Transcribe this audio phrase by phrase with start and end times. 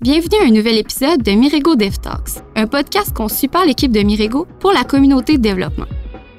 [0.00, 3.98] Bienvenue à un nouvel épisode de Mirego Dev Talks, un podcast conçu par l'équipe de
[3.98, 5.86] Mirego pour la communauté de développement.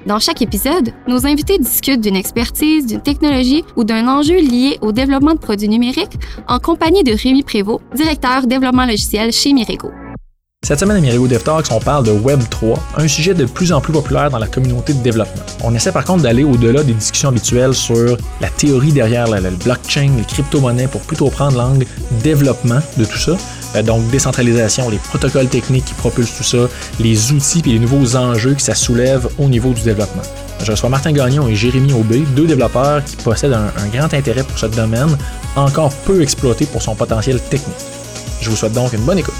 [0.06, 4.92] Dans chaque épisode, nos invités discutent d'une expertise, d'une technologie ou d'un enjeu lié au
[4.92, 6.18] développement de produits numériques
[6.48, 9.90] en compagnie de Rémi Prévost, directeur développement logiciel chez Mirego.
[10.62, 13.72] Cette semaine à Mirigo Dev Talks, on parle de Web 3, un sujet de plus
[13.72, 15.42] en plus populaire dans la communauté de développement.
[15.64, 20.10] On essaie par contre d'aller au-delà des discussions habituelles sur la théorie derrière le blockchain,
[20.18, 21.86] les crypto-monnaies pour plutôt prendre l'angle
[22.22, 23.32] développement de tout ça.
[23.74, 26.68] Euh, donc décentralisation, les protocoles techniques qui propulsent tout ça,
[27.00, 30.22] les outils et les nouveaux enjeux que ça soulève au niveau du développement.
[30.62, 34.44] Je reçois Martin Gagnon et Jérémy Aubé, deux développeurs qui possèdent un, un grand intérêt
[34.44, 35.16] pour ce domaine,
[35.56, 37.78] encore peu exploité pour son potentiel technique.
[38.42, 39.34] Je vous souhaite donc une bonne écoute.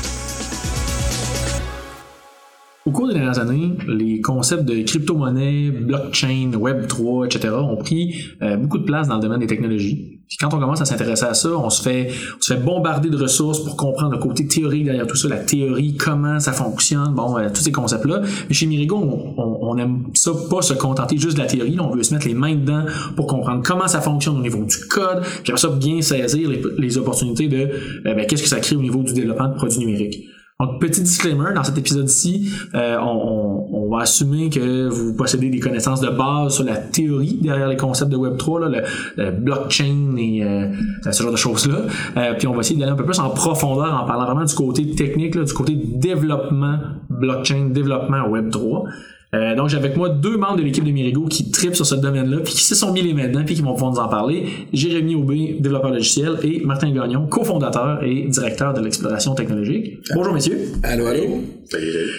[2.86, 7.52] Au cours des dernières années, les concepts de crypto-monnaie, blockchain, Web3, etc.
[7.52, 10.20] ont pris euh, beaucoup de place dans le domaine des technologies.
[10.26, 12.08] Puis quand on commence à s'intéresser à ça, on se fait,
[12.38, 15.38] on se fait bombarder de ressources pour comprendre le côté théorique derrière tout ça, la
[15.38, 18.22] théorie, comment ça fonctionne, bon, euh, tous ces concepts-là.
[18.48, 21.90] Mais chez Mirigo, on, on, aime ça pas se contenter juste de la théorie, on
[21.90, 25.20] veut se mettre les mains dedans pour comprendre comment ça fonctionne au niveau du code,
[25.42, 28.76] puis après ça bien saisir les, les opportunités de euh, ben, qu'est-ce que ça crée
[28.76, 30.30] au niveau du développement de produits numériques.
[30.60, 36.00] Donc, petit disclaimer, dans cet épisode-ci, euh, on, va assumer que vous possédez des connaissances
[36.00, 38.82] de base sur la théorie derrière les concepts de Web3, là,
[39.16, 40.68] le, blockchain et euh,
[41.10, 41.86] ce genre de choses-là.
[42.16, 44.54] Euh, puis on va essayer d'aller un peu plus en profondeur en parlant vraiment du
[44.54, 48.84] côté technique, là, du côté développement blockchain, développement Web3.
[49.32, 51.94] Euh, donc j'ai avec moi deux membres de l'équipe de Mirigo qui tripent sur ce
[51.94, 54.08] domaine-là, puis qui se sont mis les mains dedans, puis qui vont pouvoir nous en
[54.08, 54.46] parler.
[54.72, 59.98] Jérémy Aubé, développeur logiciel, et Martin Gagnon, cofondateur et directeur de l'exploration technologique.
[60.14, 60.58] Bonjour messieurs.
[60.82, 61.42] Allô, allô.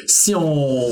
[0.08, 0.88] Si on,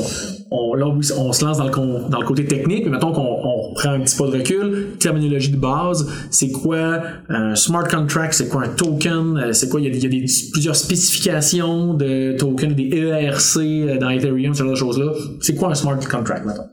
[0.51, 3.73] on, là, on se lance dans le, dans le côté technique, mais mettons qu'on on
[3.73, 8.49] prend un petit pas de recul, terminologie de base, c'est quoi un smart contract, c'est
[8.49, 11.93] quoi un token, euh, c'est quoi, il y a, il y a des, plusieurs spécifications
[11.93, 15.13] de tokens, des ERC euh, dans Ethereum, ce genre de choses-là.
[15.39, 16.69] C'est quoi un smart contract, mettons?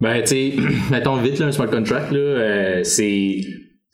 [0.00, 0.52] Ben, tu sais,
[0.90, 3.40] mettons vite, là, un smart contract, là, euh, c'est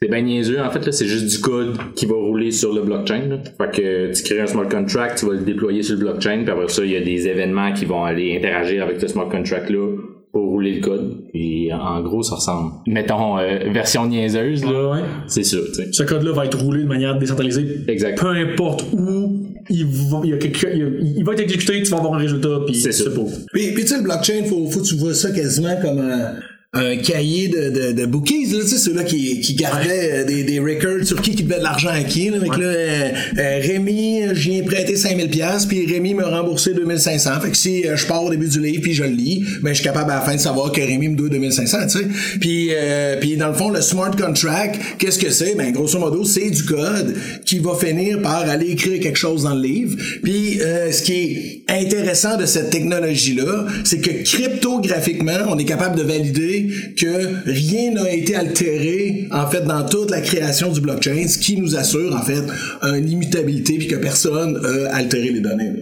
[0.03, 0.61] c'est bien niaiseux.
[0.61, 3.29] En fait, là, c'est juste du code qui va rouler sur le blockchain.
[3.29, 3.37] Là.
[3.57, 6.51] Fait que tu crées un smart contract, tu vas le déployer sur le blockchain, puis
[6.51, 9.97] après ça, il y a des événements qui vont aller interagir avec ce smart contract-là
[10.33, 11.25] pour rouler le code.
[11.35, 12.73] Et en gros, ça ressemble.
[12.89, 14.91] Mettons, euh, version niaiseuse, là.
[14.91, 15.93] Ouais, C'est sûr, tu sais.
[15.93, 17.85] Ce code-là va être roulé de manière décentralisée.
[17.87, 18.19] Exact.
[18.19, 19.32] Peu importe où
[19.69, 22.19] il va, il, y a quelque, il, il va être exécuté, tu vas avoir un
[22.19, 23.11] résultat, puis C'est ça.
[23.53, 26.35] Puis, puis tu sais, le blockchain, faut, faut que tu vois ça quasiment comme un,
[26.75, 30.43] un cahier de, de, de bookies, là, tu sais, ceux-là qui, qui gardaient euh, des,
[30.43, 33.61] des records sur qui qui devait de l'argent à qui, là, avec là, euh, euh,
[33.61, 37.41] Rémi, euh, j'y ai prêté 5000 pièces puis Rémi me remboursé 2500.
[37.43, 39.69] Fait que si euh, je pars au début du livre puis je le lis, ben
[39.69, 42.07] je suis capable à la fin de savoir que Rémi me doit 2500, tu sais.
[42.41, 45.55] Puis euh, puis dans le fond le smart contract, qu'est-ce que c'est?
[45.55, 49.55] Ben grosso modo, c'est du code qui va finir par aller écrire quelque chose dans
[49.55, 49.99] le livre.
[50.23, 55.67] Puis euh, ce qui est intéressant de cette technologie là, c'est que cryptographiquement, on est
[55.67, 56.62] capable de valider
[56.97, 61.57] que rien n'a été altéré en fait dans toute la création du blockchain, ce qui
[61.61, 62.43] nous assure en fait
[62.83, 65.73] une immutabilité puis que personne a altéré les données.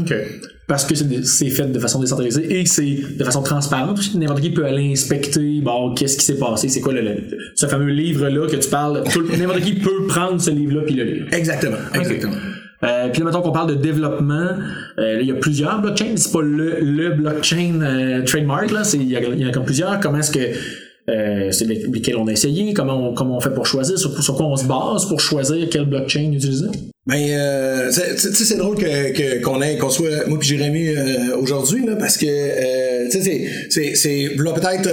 [0.00, 0.14] OK.
[0.66, 0.94] Parce que
[1.24, 3.98] c'est fait de façon décentralisée et c'est de façon transparente.
[4.14, 7.22] N'importe qui peut aller inspecter, bon, qu'est-ce qui s'est passé, c'est quoi le, le-
[7.54, 9.02] ce fameux livre-là que tu parles.
[9.38, 11.26] N'importe qui peut prendre ce livre-là puis le lire.
[11.32, 12.34] Exactement, exactement.
[12.84, 14.50] Euh, puis là, mettons qu'on parle de développement,
[14.98, 19.02] euh, il y a plusieurs blockchains, c'est pas le, le blockchain euh, trademark, là, il
[19.04, 19.98] y, a, il y en a comme plusieurs.
[19.98, 20.56] Comment est-ce que
[21.08, 24.22] euh, c'est les- lesquels on a essayé, comment on, comment on fait pour choisir, sur,
[24.22, 26.66] sur quoi on se base pour choisir quel blockchain utiliser?
[27.06, 31.96] Ben, euh, c'est- drôle que qu'on ait qu'on soit moi puis Jérémy euh, aujourd'hui là,
[31.96, 34.90] parce que euh, tu sais, c'est c'est peut-être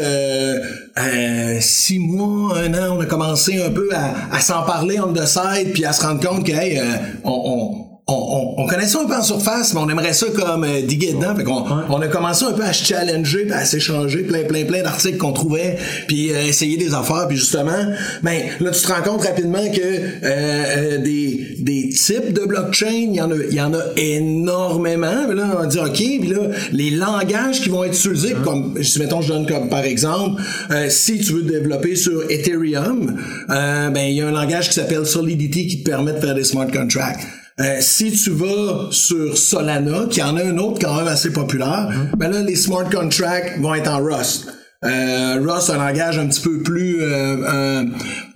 [0.98, 5.12] euh, six mois, un an, on a commencé un peu à, à s'en parler on
[5.12, 6.84] the side puis à se rendre compte que hey, euh,
[7.26, 10.28] on, on on, on, on connaît ça un peu en surface, mais on aimerait ça
[10.28, 11.36] comme euh, diguer dedans.
[11.36, 14.64] Fait qu'on on a commencé un peu à se challenger, puis à s'échanger plein, plein,
[14.66, 15.78] plein d'articles qu'on trouvait,
[16.08, 17.28] puis euh, essayer des affaires.
[17.28, 22.32] Puis justement, ben là, tu te rends compte rapidement que euh, euh, des, des types
[22.32, 25.26] de blockchain, il y en a, il y en a énormément.
[25.28, 26.42] Puis là, on dit OK, puis là,
[26.72, 30.90] les langages qui vont être utilisés, comme si mettons, je donne comme par exemple, euh,
[30.90, 33.20] si tu veux développer sur Ethereum,
[33.50, 36.36] euh, ben il y a un langage qui s'appelle Solidity qui te permet de faire
[36.36, 37.26] des smart contracts.
[37.62, 41.90] Euh, si tu vas sur Solana, qui en a un autre quand même assez populaire,
[42.18, 44.48] ben là, les smart contracts vont être en Rust.
[44.84, 47.84] Euh, Rust, un langage un petit peu plus euh, euh,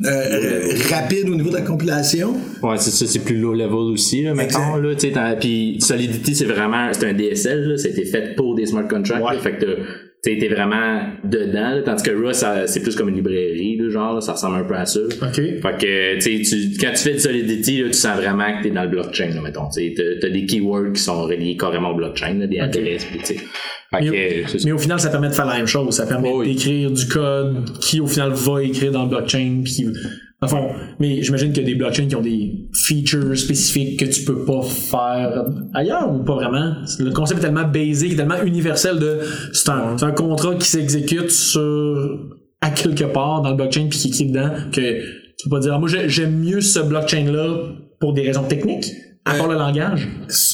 [0.06, 2.34] euh, rapide au niveau de la compilation.
[2.64, 5.80] Ouais, c'est ça, c'est plus low level aussi, là, mettons, là, tu sais, t'as- puis
[5.82, 9.36] Solidity, c'est vraiment, c'est un DSL, là, c'était fait pour des smart contracts, Ouais.
[9.36, 9.66] là, fait que
[10.22, 14.16] t'sais, t'es vraiment dedans, là, tandis que ça- c'est plus comme une librairie, là, genre,
[14.16, 15.00] là, ça ressemble un peu à ça.
[15.00, 15.36] OK.
[15.36, 18.64] Fait que, tu sais, tu- quand tu fais de Solidity, là, tu sens vraiment que
[18.64, 19.70] t'es dans le blockchain, là, mettons.
[19.70, 23.26] Tu t'as- des keywords qui sont reliés carrément au blockchain, là, des adresses, pis tu
[23.26, 23.38] sais.
[23.92, 25.96] Mais, mais au final, ça permet de faire la même chose.
[25.96, 26.54] Ça permet oui.
[26.54, 29.62] d'écrire du code qui, au final, va écrire dans le blockchain.
[29.64, 29.88] Puis,
[30.48, 30.70] fond,
[31.00, 34.46] mais j'imagine qu'il y a des blockchains qui ont des features spécifiques que tu peux
[34.46, 36.76] pas faire ailleurs ou pas vraiment.
[36.98, 39.20] Le concept est tellement basic, tellement universel de
[39.52, 42.20] c'est un, un contrat qui s'exécute sur
[42.62, 45.74] à quelque part dans le blockchain puis qui est dedans que tu peux pas dire
[45.76, 47.58] Ah, moi j'ai- j'aime mieux ce blockchain là
[48.00, 48.92] pour des raisons techniques
[49.26, 50.08] à part le langage?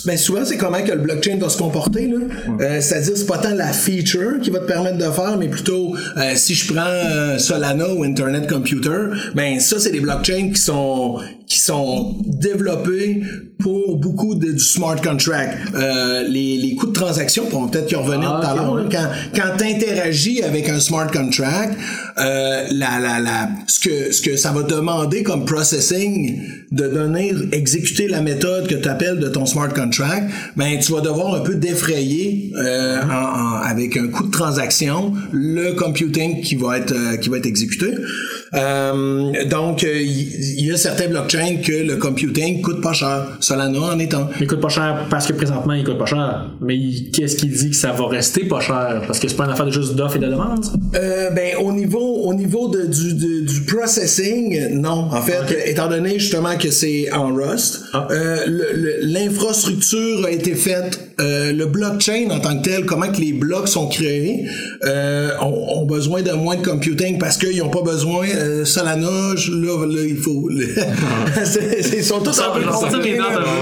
[0.05, 2.07] Ben souvent, c'est comment que le blockchain va se comporter.
[2.07, 2.17] Là.
[2.59, 5.95] Euh, C'est-à-dire, c'est pas tant la feature qui va te permettre de faire, mais plutôt,
[6.17, 10.59] euh, si je prends euh, Solana ou Internet Computer, ben ça, c'est des blockchains qui
[10.59, 13.21] sont qui sont développés
[13.59, 15.57] pour beaucoup de, du smart contract.
[15.75, 18.89] Euh, les, les coûts de transaction, on peut peut-être y revenir Ah, tout à l'heure,
[18.91, 21.77] quand, quand tu interagis avec un smart contract,
[22.17, 27.31] euh, la, la, la, ce, que, ce que ça va demander comme processing de donner,
[27.51, 31.41] exécuter la méthode que tu appelles de ton smart contract, ben tu vas devoir un
[31.41, 33.07] peu défrayer euh, en-
[33.39, 37.45] en- avec un coût de transaction le computing qui va être euh, qui va être
[37.45, 37.87] exécuté.
[38.53, 43.25] Euh, donc euh, il y, y a certains blockchains que le computing coûte pas cher.
[43.39, 44.29] Solana en un.
[44.39, 46.45] Il coûte pas cher parce que présentement il coûte pas cher.
[46.61, 46.77] Mais
[47.11, 49.01] qu'est-ce qui dit que ça va rester pas cher?
[49.07, 50.63] Parce que c'est pas une affaire de juste d'offre et de demande.
[50.63, 50.71] ça?
[50.95, 55.09] Euh, ben au niveau au niveau de, du, du, du processing, non.
[55.11, 58.07] En fait, étant donné justement que c'est en Rust, Ah.
[58.11, 58.37] euh,
[59.01, 60.99] l'infrastructure a été faite.
[61.21, 64.45] euh, le blockchain en tant que tel, comment que les blocs sont créés,
[64.83, 68.25] euh, ont, ont besoin de moins de computing parce qu'ils n'ont pas besoin.
[68.45, 70.49] Euh, Solana, je- là, là, il faut.
[71.43, 72.89] c'est- sont tous un peu ça.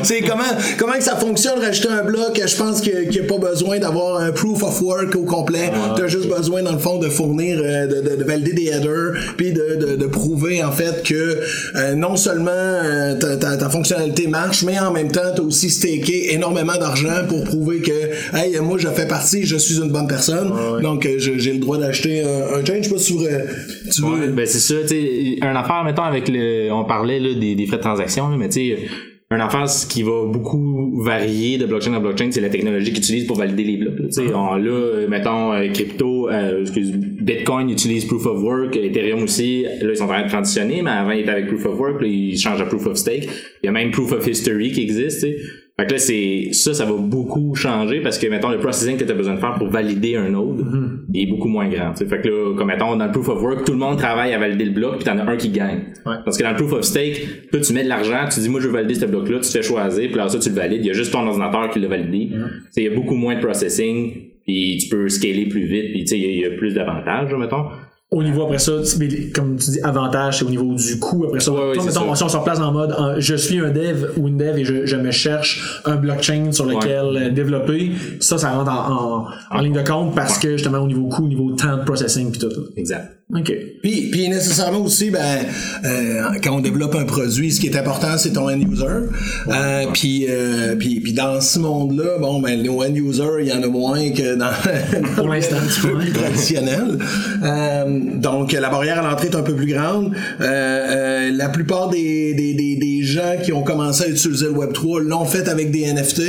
[0.03, 0.43] C'est comment
[0.77, 2.41] comment que ça fonctionne rajouter un bloc.
[2.45, 5.71] Je pense qu'il n'y a pas besoin d'avoir un proof of work au complet.
[5.95, 9.13] T'as juste besoin dans le fond de fournir, euh, de, de- de valider des headers,
[9.37, 11.39] puis de, de, de prouver en fait que
[11.75, 15.69] euh, non seulement euh, ta, ta, ta fonctionnalité marche, mais en même temps t'as aussi
[15.69, 20.07] staké énormément d'argent pour prouver que hey moi je fais partie, je suis une bonne
[20.07, 20.51] personne,
[20.81, 22.75] donc j'ai le droit d'acheter un, un chain.
[22.79, 23.13] Je sais pas si
[23.95, 24.27] tu veux.
[24.31, 27.65] Ben c'est ça, tu sais, un affaire, mettons, avec le, on parlait là, des, des
[27.65, 28.77] frais de transaction, là, mais tu sais,
[29.31, 32.99] un affaire ce qui va beaucoup varier de blockchain à blockchain, c'est la technologie qu'ils
[32.99, 33.97] utilisent pour valider les blocs.
[33.97, 34.05] là.
[34.05, 39.23] Tu sais, on- là, mettons, euh, crypto, euh, excuse, Bitcoin utilise Proof of Work, Ethereum
[39.23, 41.79] aussi, là, ils sont en train de transitionner, mais avant, ils étaient avec Proof of
[41.79, 43.27] Work, là, ils changent à Proof of Stake.
[43.63, 45.37] Il y a même Proof of History qui existe, tu sais.
[45.79, 49.03] Fait que là, c'est, ça, ça va beaucoup changer parce que, mettons, le processing que
[49.05, 50.63] tu as besoin de faire pour valider un node
[51.13, 51.91] est beaucoup moins grand.
[51.91, 52.05] tu sais.
[52.05, 54.39] Fait que là, comme mettons, dans le proof of work, tout le monde travaille à
[54.39, 55.79] valider le bloc, puis t'en as un qui gagne.
[56.05, 56.15] Ouais.
[56.25, 58.59] Parce que dans le proof of stake, là, tu mets de l'argent, tu dis, moi,
[58.61, 60.81] je veux valider ce bloc-là, tu te fais choisir, puis là, ça, tu le valides.
[60.83, 62.29] Il y a juste ton ordinateur qui l'a validé.
[62.71, 64.13] Sais, Il y a beaucoup moins de processing,
[64.45, 67.33] puis tu peux scaler plus vite, puis tu sais, il y y, a plus d'avantages,
[67.33, 67.65] mettons.
[68.13, 68.73] Au niveau après ça,
[69.33, 71.51] comme tu dis, avantage, c'est au niveau du coût après ça.
[71.51, 74.27] Ouais, ouais, Toi, mettons, si on se replace en mode je suis un dev ou
[74.27, 78.51] une dev et je, je me cherche un blockchain sur lequel euh, développer, ça, ça
[78.51, 81.51] rentre en, en, en ligne de compte parce que justement au niveau coût, au niveau
[81.53, 82.51] temps de processing puis tout.
[82.77, 83.22] Exact.
[83.35, 83.51] OK.
[83.81, 85.19] Puis, puis nécessairement aussi, ben,
[85.85, 88.85] euh, quand on développe un produit, ce qui est important, c'est ton end user.
[89.47, 93.53] Euh, puis, euh, puis, puis dans ce monde-là, bon, ben, les end users, il y
[93.53, 94.51] en a moins que dans,
[95.73, 96.99] petit peu plus traditionnel.
[97.43, 100.13] Euh, donc, la barrière à l'entrée est un peu plus grande.
[100.41, 104.53] Euh, euh, la plupart des, des, des, des gens qui ont commencé à utiliser le
[104.53, 106.21] Web3 l'ont fait avec des NFT.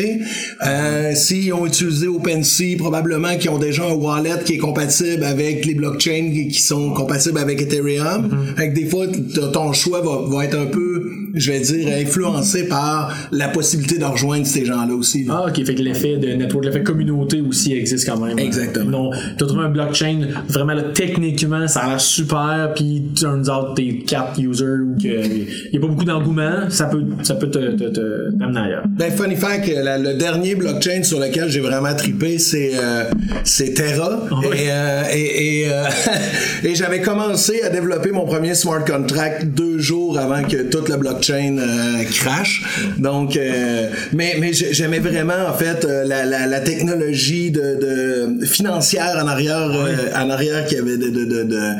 [0.66, 5.66] Euh, S'ils ont utilisé OpenSea, probablement qu'ils ont déjà un wallet qui est compatible avec
[5.66, 8.30] les blockchains qui sont compatibles avec Ethereum.
[8.56, 9.06] Fait que des fois,
[9.52, 14.04] ton choix va, va être un peu, je vais dire, influencé par la possibilité de
[14.04, 15.24] rejoindre ces gens-là aussi.
[15.24, 15.42] là.
[15.44, 15.64] Ah, ok.
[15.64, 18.38] Fait que l'effet de network, l'effet communauté aussi existe quand même.
[18.38, 18.90] Exactement.
[18.90, 23.74] Non, t'as trouvé un blockchain, vraiment, là, techniquement, ça a l'air super, puis turns out
[23.76, 27.58] t'es 4 users ou qu'il y a pas beaucoup d'engouement, ça peut, ça peut te,
[27.72, 28.84] te, te t'amener ailleurs.
[28.88, 33.04] Ben, funny fact, la- le dernier blockchain sur lequel j'ai vraiment trippé, c'est euh,
[33.44, 34.24] c'est Terra.
[34.30, 34.58] Ouais.
[34.58, 35.84] Et, euh, et, et, euh,
[36.64, 40.96] et j'avais commencé à développer mon premier smart contract deux jours avant que toute la
[40.96, 42.62] blockchain euh, crash.
[42.98, 48.38] Donc, euh, mais, mais j'ai- j'aimais vraiment, en fait, euh, la, la, la technologie de,
[48.40, 49.70] de financière en arrière,
[50.16, 51.74] en arrière qui avait de, de,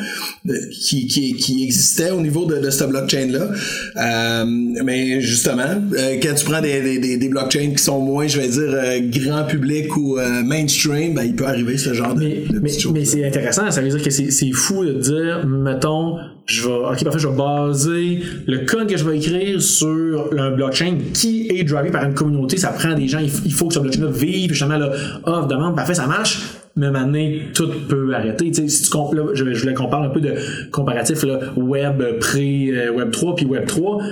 [0.70, 3.48] qui, qui, qui existait au niveau de, cette blockchain-là.
[4.84, 5.82] Mais justement,
[6.22, 8.74] quand tu prends des, des, des, blockchains qui sont moins, je vais dire,
[9.20, 13.04] grand public ou mainstream, ben, il peut arriver ce genre de, Mais, de mais, mais
[13.04, 17.18] c'est intéressant, ça veut dire que c'est fou de dire, mettons, je vais, ok, parfait,
[17.18, 21.90] je vais baser le code que je vais écrire sur un blockchain qui est drivé
[21.90, 24.92] par une communauté, ça prend des gens, il, faut que ce blockchain-là vive, justement, là,
[25.24, 26.42] offre, demande, parfait, ça marche.
[26.76, 27.24] mais maintenant,
[27.54, 28.50] tout peut arrêter.
[28.50, 30.34] Tu sais, si tu là, je, je voulais qu'on parle un peu de
[30.70, 34.02] comparatif là, web pré euh, web 3 puis web 3.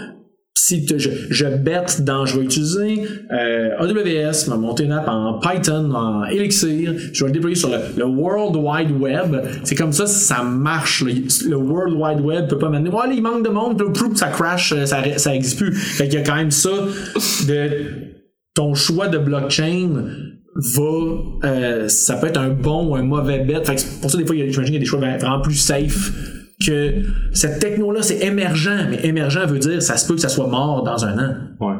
[0.54, 5.40] Si je, je bête dans, je vais utiliser euh, AWS, m'a monter une app en
[5.40, 9.37] Python, en Elixir, je vais le déployer sur le, World Wide Web.
[9.64, 11.02] C'est comme ça, ça marche.
[11.02, 12.90] Le World Wide Web peut pas m'amener.
[13.14, 13.82] Il manque de monde,
[14.14, 15.73] ça crash, euh, ça, ça existe plus.
[15.73, 16.71] Fait y a quand même ça
[17.49, 18.12] de
[18.54, 20.04] ton choix de blockchain
[20.54, 20.82] va
[21.44, 24.26] euh, ça peut être un bon ou un mauvais bet fait que pour ça des
[24.26, 26.12] fois j'imagine qu'il y a des choix vraiment plus safe
[26.64, 26.95] que
[27.33, 30.49] cette techno là c'est émergent mais émergent veut dire ça se peut que ça soit
[30.49, 31.75] mort dans un an Ouais.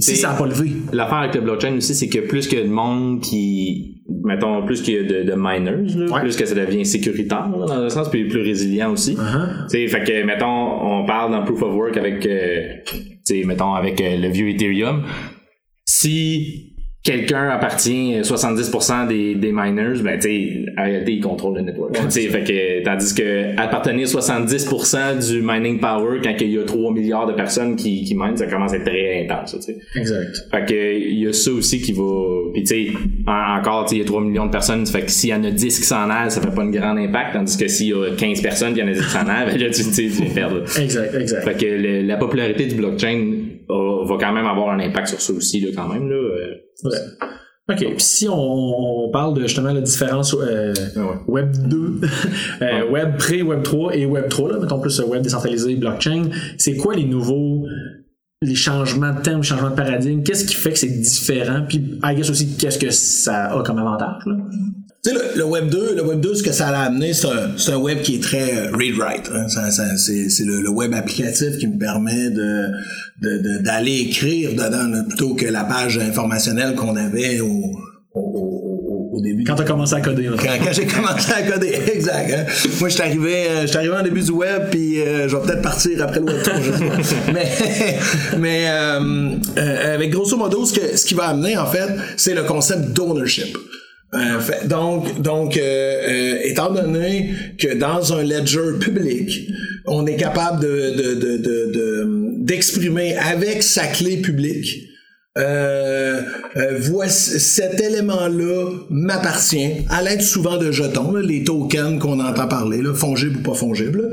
[0.00, 2.60] si ça n'a pas levé L'affaire avec le blockchain aussi, c'est que plus qu'il y
[2.60, 6.20] a de monde qui, mettons, plus qu'il y a de, de miners, là, Ouais.
[6.20, 9.14] plus que ça devient sécuritaire, là, dans un sens, puis plus résilient aussi.
[9.14, 9.64] Uh-huh.
[9.70, 13.42] Tu sais, fait que, mettons, on parle dans Proof of Work avec, euh, tu sais,
[13.44, 15.02] mettons, avec euh, le vieux Ethereum.
[15.86, 16.75] Si
[17.06, 21.62] quelqu'un appartient à 70% des, des miners, ben, tu sais, en réalité, il contrôle le
[21.62, 21.94] network.
[21.94, 26.64] tu sais, fait que, tandis que appartenir 70% du mining power quand il y a
[26.64, 29.56] 3 milliards de personnes qui, qui minent, ça commence à être très intense,
[29.94, 32.50] exact Fait que il y a ça aussi qui va.
[32.52, 32.88] Puis tu sais,
[33.26, 34.84] en- encore, il y a 3 millions de personnes.
[34.86, 36.96] Fait que s'il y en a 10 qui s'en aillent, ça fait pas un grand
[36.96, 37.34] impact.
[37.34, 39.58] Tandis que s'il y a 15 personnes y en a 10 qui s'en aillent, ben
[39.60, 40.62] là, tu, tu sais, tu viens perdre.
[40.80, 43.32] exact exact Fait que le- la popularité du blockchain
[43.68, 46.08] va quand même avoir un impact sur ça aussi, là, quand même.
[46.08, 46.16] Là.
[46.16, 46.54] Euh,
[46.84, 46.98] Ouais.
[47.68, 47.78] OK.
[47.78, 51.16] Puis si on, on parle de justement la différence euh, ouais.
[51.26, 52.00] Web 2,
[52.62, 56.24] euh, Web pré, Web 3 et Web 3, là, mettons plus Web décentralisé, blockchain,
[56.58, 57.66] c'est quoi les nouveaux
[58.42, 61.98] les changements de termes, les changements de paradigme, qu'est-ce qui fait que c'est différent, puis
[62.04, 64.36] I guess aussi qu'est-ce que ça a comme avantage là?
[65.06, 67.28] Tu sais, le, le Web 2, le Web 2, ce que ça a amené, c'est
[67.28, 69.30] un, c'est un web qui est très euh, read-write.
[69.32, 69.46] hein.
[69.96, 72.62] C'est c'est le, le web applicatif qui me permet de
[73.22, 77.70] de- de- d'aller écrire dedans là, plutôt que la page informationnelle qu'on avait au,
[78.14, 79.44] au, début.
[79.44, 80.36] Quand t'as commencé à coder, là.
[80.38, 82.32] Quand, quand j'ai commencé à coder, exact.
[82.32, 82.44] hein.
[82.80, 85.36] Moi, je suis arrivé, euh, je suis arrivé en début du web, puis euh, je
[85.36, 87.32] vais peut-être partir après le web 3, je sais pas.
[87.32, 87.48] Mais,
[88.38, 92.34] mais euh, euh, avec grosso modo, ce, que, ce qui va amener, en fait, c'est
[92.34, 93.56] le concept d'ownership.
[94.14, 99.48] Euh, donc, donc euh, euh, étant donné que dans un ledger public,
[99.86, 101.36] on est capable de, de, de,
[101.72, 104.84] de- d'exprimer avec sa clé publique
[105.38, 106.22] euh,
[106.56, 112.48] euh, voici cet élément-là m'appartient à l'aide souvent de jetons, là, les tokens qu'on entend
[112.48, 114.08] parler, là, fongibles ou pas fongibles.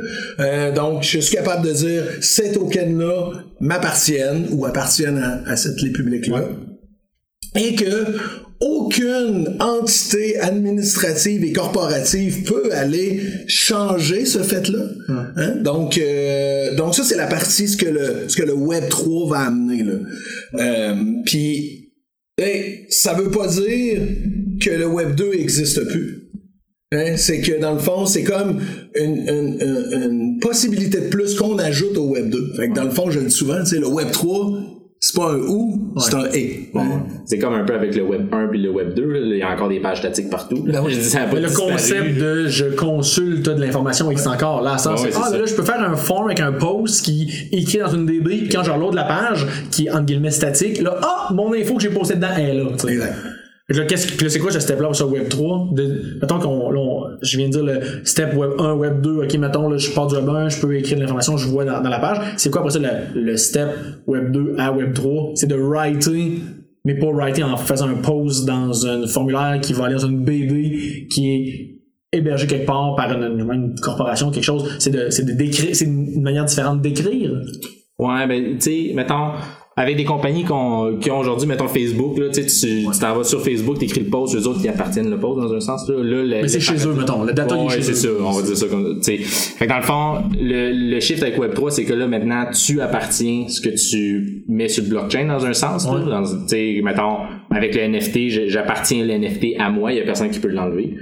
[0.75, 3.31] donc, je suis capable de dire ces tokens-là
[3.61, 6.41] m'appartiennent ou appartiennent à cette clé publique-là.
[7.55, 8.15] Et que
[8.59, 14.79] aucune entité administrative et corporative peut aller changer ce fait-là.
[15.35, 15.55] Hein?
[15.61, 19.29] Donc, euh, donc ça c'est la partie ce que le ce que le Web 3
[19.29, 19.93] va amener là.
[20.55, 20.95] Euh,
[21.25, 21.91] Puis,
[22.39, 23.99] hey, ça veut pas dire
[24.61, 26.29] que le Web 2 existe plus.
[26.93, 28.61] Hein, c'est que dans le fond, c'est comme
[28.95, 32.53] une, une- une- une possibilité de plus qu'on ajoute au Web 2.
[32.55, 34.59] Fait que dans le fond, je le dis souvent, le Web 3,
[35.05, 36.71] c'est pas un ou, c'est un et.
[37.25, 39.05] C'est comme un peu avec le Web 1 puis le Web 2.
[39.05, 39.19] là.
[39.21, 40.63] Il y a encore des pages statiques partout.
[40.65, 41.71] Ben Je dis, ça le disparu.
[41.73, 44.61] concept de je consulte de l'information existe encore.
[44.61, 45.37] Là, ça, Ouais, c'est, ouais, ah, ça.
[45.37, 48.49] là, je peux faire un form avec un post qui écrit dans une DB, puis
[48.49, 51.81] quand je reload la page, qui est entre guillemets statique, là, ah, mon info que
[51.81, 52.63] j'ai posté dedans est là.
[53.69, 55.69] Là, qu'est-ce, c'est quoi ce step-là sur Web 3?
[55.71, 59.77] De, mettons qu'on, je viens de dire le step Web 1, Web 2, ok, mettons,
[59.77, 62.17] je pars du Web 1, je peux écrire l'information, je vois dans, la page.
[62.37, 62.79] C'est quoi après ça
[63.15, 63.69] le, step
[64.07, 65.31] Web 2 à Web 3?
[65.35, 66.39] C'est de writer,
[66.85, 70.23] mais pas writer en faisant un post dans un formulaire qui va aller dans une
[70.23, 74.75] BD qui est hébergé quelque part par une, une- une corporation, quelque chose.
[74.79, 77.31] C'est de, c'est de décrire, c'est une manière différente d'écrire.
[77.97, 79.31] Ouais, ben, tu sais, mettons,
[79.75, 80.51] avec des compagnies qui
[81.11, 82.43] ont aujourd'hui, mettons Facebook, là, tu
[82.99, 85.59] t'en vas sur Facebook, t'écris le post, eux autres qui appartiennent le post dans un
[85.59, 85.95] sens, là.
[86.03, 87.23] là Mais c'est chez eux, mettons.
[87.23, 88.17] Le data, est Ouais, chez c'est eux.
[88.19, 89.17] ça, on va dire ça comme tu sais.
[89.17, 92.81] Fait que dans le fond, le, le shift avec Web3, c'est que là, maintenant, tu
[92.81, 95.85] appartiens ce que tu mets sur le blockchain dans un sens.
[95.87, 95.99] là.
[95.99, 97.17] Dans- Tu sais, mettons,
[97.49, 100.95] avec le NFT, j'appartiens le NFT à moi, il y a personne qui peut l'enlever.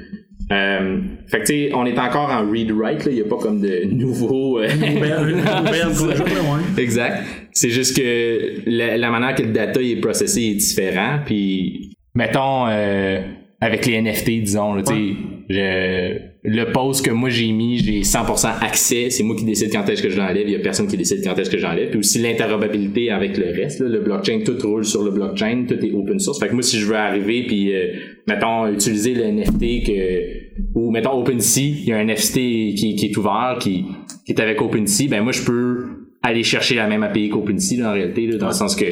[0.51, 3.37] Euh, fait que tu sais, on est encore en read-write, là, il y a pas
[3.37, 4.59] comme de nouveaux...
[4.59, 4.67] euh.
[6.77, 7.23] Exact.
[7.53, 11.19] C'est juste que la, la manière que le data est processé est différent.
[11.25, 13.21] Puis, mettons, euh,
[13.61, 15.15] avec les NFT, disons, là, tu
[15.49, 19.09] sais, le post que moi j'ai mis, j'ai 100% accès.
[19.11, 20.47] C'est moi qui décide quand est-ce que je l'enlève.
[20.47, 21.89] Il y a personne qui décide quand est-ce que j'enlève.
[21.91, 23.79] Puis aussi l'interopérabilité avec le reste.
[23.79, 23.87] là.
[23.87, 25.65] le blockchain, tout roule sur le blockchain.
[25.67, 26.39] Tout est open source.
[26.39, 27.93] Fait que moi, si je veux arriver puis, euh,
[28.27, 30.41] mettons, utiliser le NFT que
[30.73, 32.33] ou mettons OpenSea, il y a un NFT
[32.75, 33.85] qui, qui est ouvert, qui,
[34.27, 35.85] est avec OpenSea, ben moi je peux
[36.23, 38.85] aller chercher la même API qu'OpenSea là, en réalité, là, dans le sens que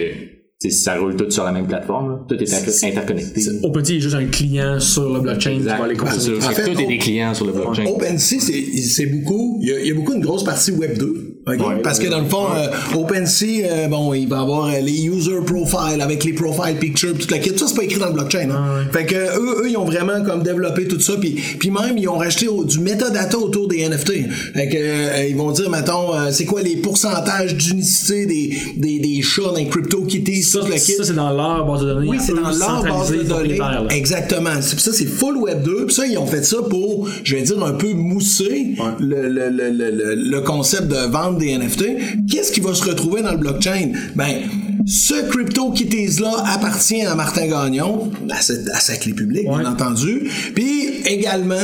[0.62, 2.10] c'est- ça roule tout sur la même plateforme.
[2.10, 2.20] là.
[2.28, 3.42] Tout est inter- interconnecté.
[3.64, 5.78] OpenSea est juste un client sur le blockchain qui Exact.
[5.78, 6.06] va aller En
[6.52, 7.86] fait, tout est on- des clients sur le blockchain.
[7.86, 9.60] OpenSea, c'est beaucoup.
[9.62, 11.38] Il y, a, il y a beaucoup une grosse partie Web 2.
[11.48, 11.82] ok?
[11.82, 15.38] Parce que dans le fond, euh, OpenSea, euh, bon, il va avoir euh, les user
[15.46, 17.52] profiles avec les profile pictures, toute la kit.
[17.58, 18.50] Ça, c'est pas écrit dans le blockchain.
[18.52, 18.86] hein.
[18.92, 21.14] Fait que eux, eux, ils ont vraiment comme développé tout ça.
[21.20, 24.26] Puis, puis même, ils ont rajouté au- du metadata autour des NFT.
[24.54, 29.00] Fait que euh, ils vont dire, mettons, euh, c'est quoi les pourcentages d'unicité des, des,
[29.00, 32.08] des chats dans les CryptoKitties, Ça, c'est dans leur base de données.
[32.08, 33.60] Oui, c'est dans leur base de données.
[33.90, 34.62] Exactement.
[34.62, 35.86] Ça, c'est full Web 2.
[35.86, 39.50] Puis ça, ils ont fait ça pour, je vais dire, un peu mousser le, le,
[39.50, 41.86] le, le, concept de vente des NFT.
[42.30, 43.92] Qu'est-ce qui va se retrouver dans le blockchain?
[44.16, 44.44] Ben,
[44.86, 49.60] ce CryptoKitties-là appartient à Martin Gagnon, à, cette- à sa clé publique, Ouais.
[49.60, 50.30] bien entendu.
[50.56, 51.56] Puis également,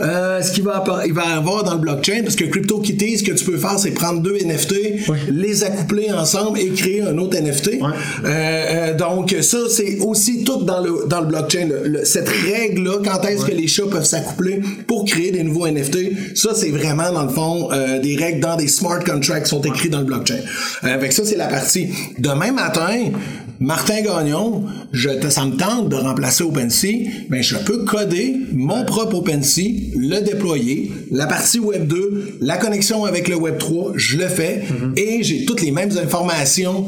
[0.00, 3.32] euh, ce qu'il va, il va avoir dans le blockchain, parce que CryptoKitties, ce que
[3.32, 4.74] tu peux faire, c'est prendre deux NFT,
[5.08, 5.18] Ouais.
[5.30, 7.78] les accoupler ensemble et créer un autre NFT.
[7.80, 7.88] Ouais.
[8.24, 12.28] Euh, euh, donc ça c'est aussi tout dans le dans le blockchain le- le- cette
[12.28, 16.50] règle là quand est-ce que les chats peuvent s'accoupler pour créer des nouveaux NFT ça
[16.54, 19.88] c'est vraiment dans le fond euh, des règles dans des smart contracts qui sont écrits
[19.90, 20.38] dans le blockchain
[20.82, 21.88] avec ça c'est la partie
[22.18, 23.10] demain matin
[23.60, 29.16] Martin Gagnon, je ça me tente de remplacer OpenSea, mais je peux coder mon propre
[29.16, 34.28] OpenSea, le déployer, la partie Web 2, la connexion avec le Web 3, je le
[34.28, 34.62] fais,
[34.96, 36.86] et j'ai toutes les mêmes informations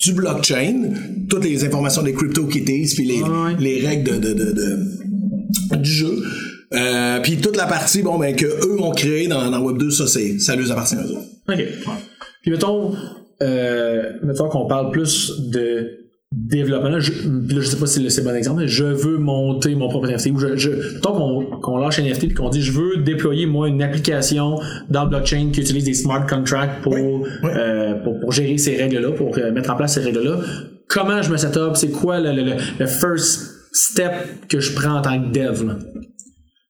[0.00, 0.94] du blockchain,
[1.28, 3.56] toutes les informations des CryptoKitties, puis les, ouais.
[3.58, 6.22] les règles de, de, de, du jeu.
[6.72, 9.90] Euh, puis toute la partie bon ben que eux ont créé dans, dans Web 2,
[9.90, 11.18] ça c'est ça leur appartient à eux.
[11.48, 11.64] OK.
[12.42, 12.94] Puis mettons,
[13.42, 16.00] euh, mettons qu'on parle plus de
[16.32, 16.98] développement.
[16.98, 19.88] Je, là, je sais pas si c'est le bon exemple, mais je veux monter mon
[19.88, 20.30] propre NFT.
[20.32, 23.46] Ou je, je, mettons qu'on, qu'on lâche un NFT puis qu'on dit je veux déployer
[23.46, 24.58] moi une application
[24.90, 29.12] dans le blockchain qui utilise des smart contracts pour, euh, pour, pour gérer ces règles-là,
[29.12, 30.38] pour euh, mettre en place ces règles-là.
[30.88, 31.72] Comment je me set up?
[31.76, 34.12] C'est quoi le, le, le- le first step
[34.48, 35.66] que je prends en tant que dev?
[35.66, 35.76] Là?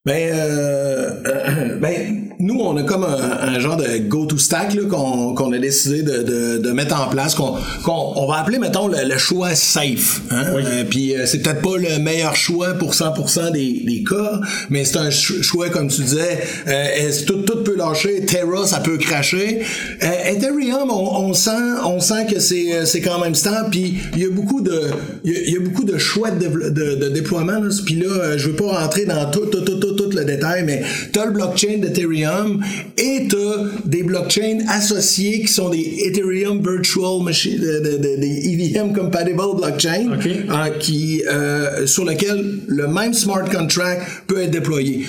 [0.06, 4.82] Ben, euh, euh, ben, nous, on a comme un, un genre de go-to stack là,
[4.90, 8.58] qu'on, qu'on a décidé de, de, de mettre en place, qu'on, qu'on on va appeler,
[8.58, 10.20] mettons, le, le choix safe.
[10.30, 10.44] Hein?
[10.56, 14.84] Euh, puis euh, c'est peut-être pas le meilleur choix pour 100% des, des cas, mais
[14.84, 16.38] c'est un ch- choix, comme tu disais,
[16.68, 19.60] euh, est- tout, tout peut lâcher, Terra, ça peut cracher.
[20.02, 21.50] Euh, Ethereum, on, on sent,
[21.86, 24.82] on sent que c'est, c'est quand même stable, puis il y a beaucoup de,
[25.24, 27.58] il y a, il y a beaucoup de choix de, de, de déploiement.
[27.58, 27.70] Là.
[27.86, 29.93] Puis là, euh, je veux pas rentrer dans tout, tout, tout, tout,
[30.24, 30.82] tout le détail, mais
[31.12, 32.62] t'as le blockchain d'Ethereum
[32.96, 39.40] et t'as des blockchains associés qui sont des Ethereum Virtual Machine, de- des EVM Compatible
[39.56, 40.08] Blockchain,
[40.50, 45.04] euh, qui, euh, sur lequel le même smart contract peut être déployé.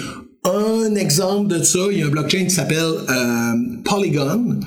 [0.46, 2.78] Un exemple de ça, il y a un blockchain qui s'appelle
[3.10, 3.54] euh,
[3.84, 4.60] Polygon.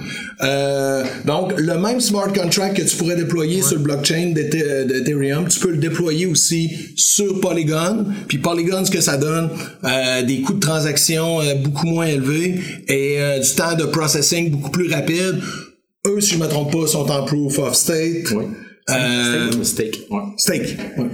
[0.43, 5.47] Euh, donc, le même smart contract que tu pourrais déployer sur le blockchain d'Ethe- d'Ethereum,
[5.49, 8.07] tu peux le déployer aussi sur Polygon.
[8.27, 9.51] Puis Polygon, ce que ça donne,
[9.85, 14.91] euh, des coûts de transaction beaucoup moins élevés et du temps de processing beaucoup plus
[14.93, 15.37] rapide.
[16.07, 18.27] Eux, si je me trompe pas, sont en proof of stake.
[18.33, 18.45] Oui.
[20.11, 20.21] Ouais.
[20.37, 20.77] stake.
[20.99, 21.05] ouais.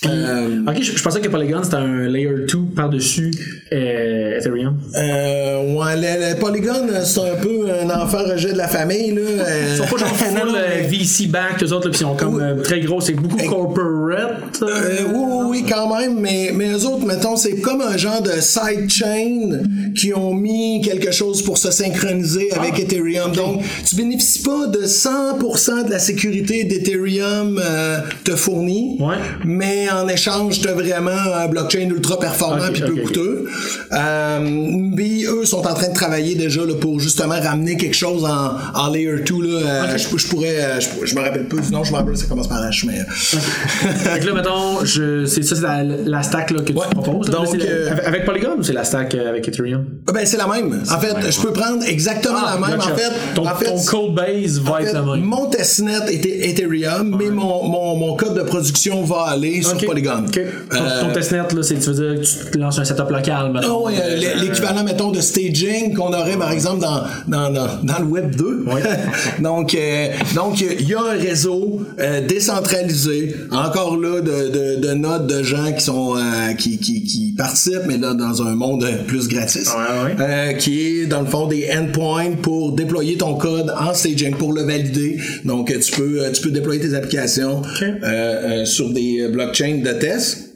[0.00, 3.32] Puis, Euh, ok, je, je pensais que Polygon c'était un layer 2 par-dessus
[3.72, 4.78] euh, Ethereum.
[4.96, 9.10] Euh, ouais, le, le Polygon, euh, c'est un peu un enfant rejet de la famille,
[9.12, 9.22] là.
[9.22, 12.14] Euh, Ils sont pas genre full euh, mais- VC back, eux autres, pis ils sont
[12.14, 12.42] comme Oui.
[12.44, 14.62] euh, très gros, c'est beaucoup corporate.
[14.62, 18.22] Euh, oui, oui, oui, quand même, mais, mais eux autres, mettons, c'est comme un genre
[18.22, 19.60] de sidechain
[19.96, 23.32] qui ont mis quelque chose pour se synchroniser avec Ah, Ethereum.
[23.32, 29.16] Donc, tu bénéficies pas de 100% de la sécurité d'Ethereum euh, te fournit, Ouais.
[29.44, 33.46] mais en échange, tu as vraiment un blockchain ultra performant puis peu coûteux.
[33.92, 34.40] Euh,
[34.96, 38.52] puis eux sont en train de travailler déjà là, pour justement ramener quelque chose en,
[38.78, 39.34] en layer 2.
[39.42, 41.96] Là, Euh, je, je pourrais, euh, je, je me rappelle pas du nom, je me
[41.96, 42.98] rappelle, ça commence par H, mais...
[44.20, 46.84] Que là, mettons, je, c'est ça, c'est la, la stack là, que Ouais.
[46.90, 47.30] tu proposes.
[47.30, 49.84] Donc, euh, avec- avec Polygon ou c'est la stack euh, avec Ethereum?
[50.06, 50.82] Ah Ben, c'est la même.
[50.90, 52.78] En fait, je peux prendre exactement la même.
[52.78, 52.92] gotcha.
[52.92, 55.20] En fait, ton, en fait, ton code base va en être la même.
[55.24, 59.86] mon testnet était Ethereum, mais mon, mon, mon code de production va aller sur Ok.
[59.86, 60.24] Polygon.
[60.26, 60.40] Ok.
[60.70, 63.10] Ton, Euh, ton testnet, là, c'est, tu veux dire que tu te lances un setup
[63.10, 63.86] local, Ah mettons.
[63.86, 67.98] ouais, euh, l'é- l'équivalent, mettons, de staging qu'on aurait, par exemple, dans, dans, dans, dans
[68.00, 68.64] le Web 2.
[68.66, 68.82] Ouais.
[69.40, 74.94] donc, euh, donc, il y a un réseau euh, décentralisé, encore là, de, de, de
[74.94, 78.86] nodes de gens qui sont euh, qui, qui, qui participent, mais là, dans un monde
[79.06, 79.68] plus gratis.
[79.68, 80.16] Ouais, ouais.
[80.20, 84.52] Euh, qui est, dans le fond, des endpoints pour déployer ton code en staging, pour
[84.52, 85.18] le valider.
[85.44, 89.67] Donc, euh, tu peux, euh, tu peux déployer tes applications euh, euh, sur des blockchains
[89.76, 90.47] de test?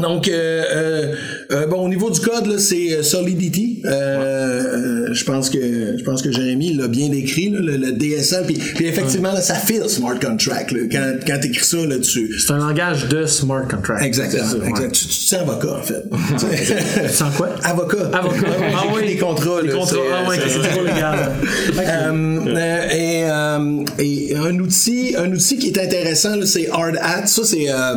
[0.00, 1.14] Donc, euh, euh,
[1.52, 3.80] euh, bon, au niveau du code, là, c'est euh, Solidity.
[3.84, 7.92] Euh, euh, je pense que je pense que Jérémy l'a bien décrit, là, le, le
[7.92, 8.44] DSL.
[8.44, 10.72] Puis, puis effectivement, là, ça file smart contract.
[10.72, 12.34] Là, quand quand t'écris ça là-dessus.
[12.44, 14.02] C'est un langage de smart contract.
[14.02, 14.48] Exactement.
[14.48, 14.68] Ça, ouais.
[14.68, 14.92] exact.
[14.96, 16.04] Tu, tu te sens avocat, en fait.
[17.06, 17.50] Tu sens quoi?
[17.62, 18.10] avocat.
[18.12, 18.46] Avocat.
[18.74, 19.06] Ah oui.
[19.06, 19.62] des contrats.
[19.62, 19.98] Des là, contrats.
[20.12, 21.32] Ah ouais, c'est- trop légal.
[21.86, 27.26] Euh, et, et un outil, un outil qui est intéressant, là, c'est Hard Hat.
[27.26, 27.96] Ça, c'est, euh,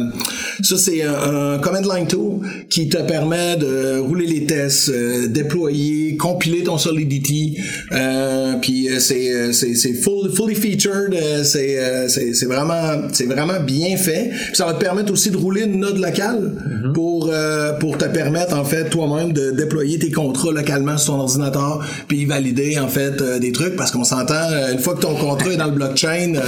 [0.61, 6.17] ça, c'est un, un command tool qui te permet de rouler les tests, euh, déployer,
[6.17, 7.57] compiler ton Solidity.
[7.91, 11.13] Euh, puis euh, c'est, euh, c'est, c'est full, fully featured.
[11.13, 14.31] euh, c'est, euh, c'est, c'est vraiment, c'est vraiment bien fait.
[14.47, 16.51] Puis ça va te permettre aussi de rouler une node locale
[16.93, 21.21] pour, euh, pour te permettre en fait toi-même de déployer tes contrats localement sur ton
[21.21, 24.35] ordinateur puis valider en fait euh, des trucs parce qu'on s'entend
[24.71, 26.41] une fois que ton contrat est dans le blockchain, euh,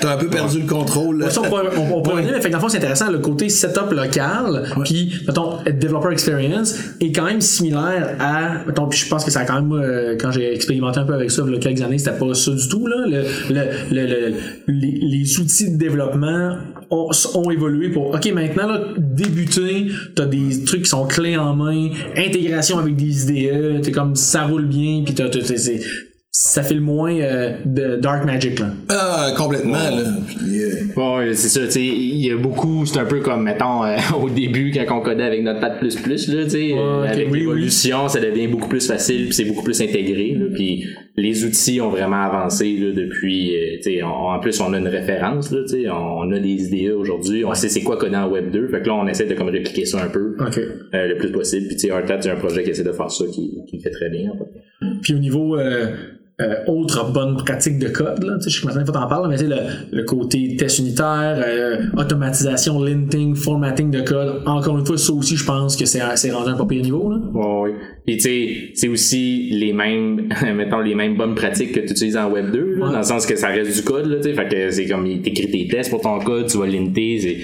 [0.00, 1.20] t'as un peu perdu le contrôle.
[1.20, 1.30] là.
[1.30, 3.10] Ça, on pourrait, on, on pourrait dire, mais fait que dans le fond, c'est intéressant,
[3.10, 8.98] le côté setup local, puis, mettons, developer experience est quand même similaire à, mettons, puis
[8.98, 11.42] je pense que ça a quand même, euh, quand j'ai expérimenté un peu avec ça,
[11.46, 12.96] il y a quelques années, c'était pas ça du tout, là.
[13.06, 14.34] Le, le, le, le-
[14.68, 16.56] les, les outils de développement
[16.90, 21.54] ont, ont évolué pour, OK, maintenant, là, débuter, t'as des trucs qui sont clés en
[21.56, 25.28] main, intégration avec des IDE, t'es comme, ça roule bien, puis t'as,
[26.36, 28.66] ça fait le moins euh, de dark magic, là.
[28.88, 30.02] Ah, complètement là.
[30.26, 33.20] Puis, euh, Bon, ouais, c'est ça, tu sais, il y a beaucoup, c'est un peu
[33.20, 36.50] comme, mettons, euh, au début, quand on codait avec notre pad plus plus, là, tu
[36.50, 40.32] sais, euh, avec oui, l'évolution, ça devient beaucoup plus facile, puis c'est beaucoup plus intégré,
[40.36, 40.84] là, puis
[41.16, 44.78] les outils ont vraiment avancé, là, depuis, euh, tu sais, on- en plus, on a
[44.78, 47.96] une référence, là, tu sais, on, on a des IDE aujourd'hui, on sait c'est quoi
[47.96, 50.34] coder en Web 2, fait que là, on essaie de comme répliquer ça un peu,
[50.40, 50.58] OK.
[50.58, 53.24] euh, le plus possible, puis tu sais, c'est un projet qui essaie de faire ça,
[53.32, 54.50] qui, qui le fait très bien, en fait.
[55.02, 55.56] Puis au niveau
[56.40, 58.92] euh, autre bonne pratique de code, là, tu sais, je sais que maintenant il faut
[58.92, 64.00] t'en parler, mais tu sais, le, le côté test unitaire, euh, automatisation, linting, formatting de
[64.00, 66.82] code, encore une fois, ça aussi, je pense que c'est c'est rendu un pas pire
[66.82, 67.08] niveau.
[67.10, 67.18] Là.
[67.32, 67.76] Ouais, ouais.
[68.04, 72.16] Puis tu sais, c'est aussi les mêmes, mettons les mêmes bonnes pratiques que tu utilises
[72.16, 72.92] en Web 2, là, Ouais.
[72.92, 74.34] dans le sens que ça reste du code, là, tu sais.
[74.34, 77.38] Fait que c'est comme t'écris tes tests pour ton code, tu vas linter, c'est.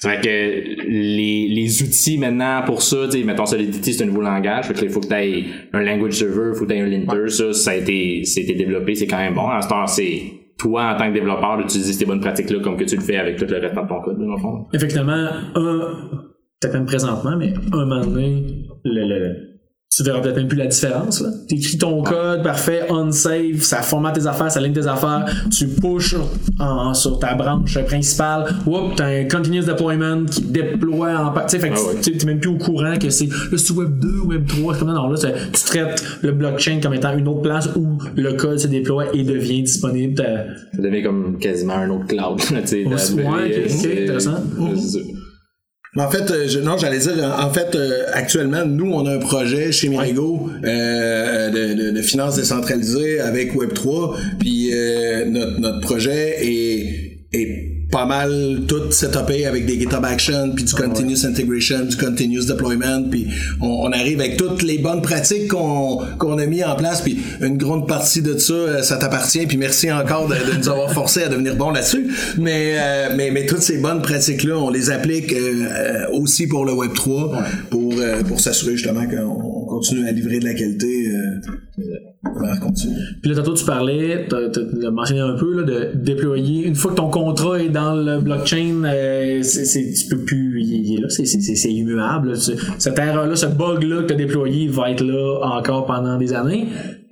[0.00, 4.06] C'est vrai que les, les outils maintenant pour ça, tu sais, mettons Solidity, c'est un
[4.06, 6.72] nouveau langage, fait que il faut que tu aies un language server, il faut que
[6.72, 9.34] tu aies un linter, ça, ça a été, ça a été développé, c'est quand même
[9.34, 9.46] bon.
[9.48, 10.22] À ce temps, c'est
[10.58, 13.36] toi en tant que développeur d'utiliser ces bonnes pratiques-là comme que tu le fais avec
[13.36, 14.66] tout le reste de ton code, dans le fond.
[14.72, 15.12] Effectivement,
[15.54, 16.24] un,
[16.60, 18.44] peut-être même présentement, mais un moment donné,
[18.84, 19.49] le, le-
[19.94, 21.20] tu verras peut-être même plus la différence.
[21.20, 21.30] Là.
[21.48, 26.14] T'écris ton code, parfait, on-save, ça formate tes affaires, ça ligne tes affaires, tu pushes
[26.60, 31.50] en, sur ta branche principale, whoop, t'as un continuous deployment qui déploie en pa- tu
[31.50, 32.00] sais, fait que Ah ouais.
[32.00, 34.78] tu- t'es même plus au courant que c'est là c'est Web 2, Web 3, c'est
[34.80, 38.58] comme non, là tu traites le blockchain comme étant une autre place où le code
[38.60, 40.16] se déploie et devient disponible.
[40.16, 42.84] Ça devient comme quasiment un autre cloud, tu sais.
[42.84, 43.66] Ouais,
[44.04, 44.34] intéressant.
[45.96, 49.14] En fait, euh, je- non, j'allais dire, en en fait, euh, actuellement, nous, on a
[49.14, 55.58] un projet chez Mirigo euh, de, de, de finances décentralisées avec Web3, puis euh, notre,
[55.58, 61.24] notre projet est, est pas mal tout setupé avec des GitHub Action, puis du Continuous
[61.24, 63.28] Integration, du Continuous Deployment, puis
[63.60, 67.18] on, on arrive avec toutes les bonnes pratiques qu'on qu'on a mis en place, puis
[67.40, 70.92] une grande partie de ça, euh, ça t'appartient, puis merci encore de, de nous avoir
[71.00, 74.90] forcé à devenir bon là-dessus, mais, euh, mais, mais toutes ces bonnes pratiques-là, on les
[74.90, 79.66] applique euh, euh, aussi pour le Web 3, pour, euh, pour s'assurer justement qu'on on
[79.66, 82.09] continue à livrer de la qualité euh.
[82.22, 86.66] Puis là, tantôt, tu parlais, tu as mentionné un peu, là, de déployer.
[86.66, 90.62] Une fois que ton contrat est dans le blockchain, euh, c'est, peux plus.
[90.62, 91.24] Il, est là, c'est,
[91.72, 92.36] immuable.
[92.36, 96.66] cette erreur-là, ce bug-là que tu as déployé va être là encore pendant des années.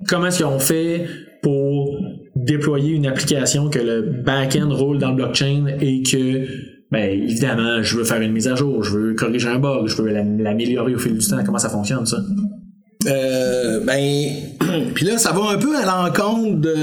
[0.07, 1.07] Comment est-ce qu'on fait
[1.41, 1.97] pour
[2.35, 6.45] déployer une application que le back-end roule dans le blockchain et que.
[6.91, 10.01] Ben, évidemment, je veux faire une mise à jour, je veux corriger un bug, je
[10.01, 11.37] veux l'am- l'améliorer au fil du temps?
[11.45, 12.17] Comment ça fonctionne, ça?
[13.07, 13.95] Euh, ben,
[14.93, 16.75] puis là, ça va un peu à l'encontre de.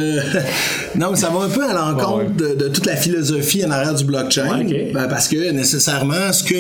[0.99, 3.95] non, mais ça va un peu à l'encontre de, de toute la philosophie en arrière
[3.95, 4.65] du blockchain.
[4.65, 4.95] Ouais, ok.
[4.95, 6.55] Ben, parce que nécessairement, ce que,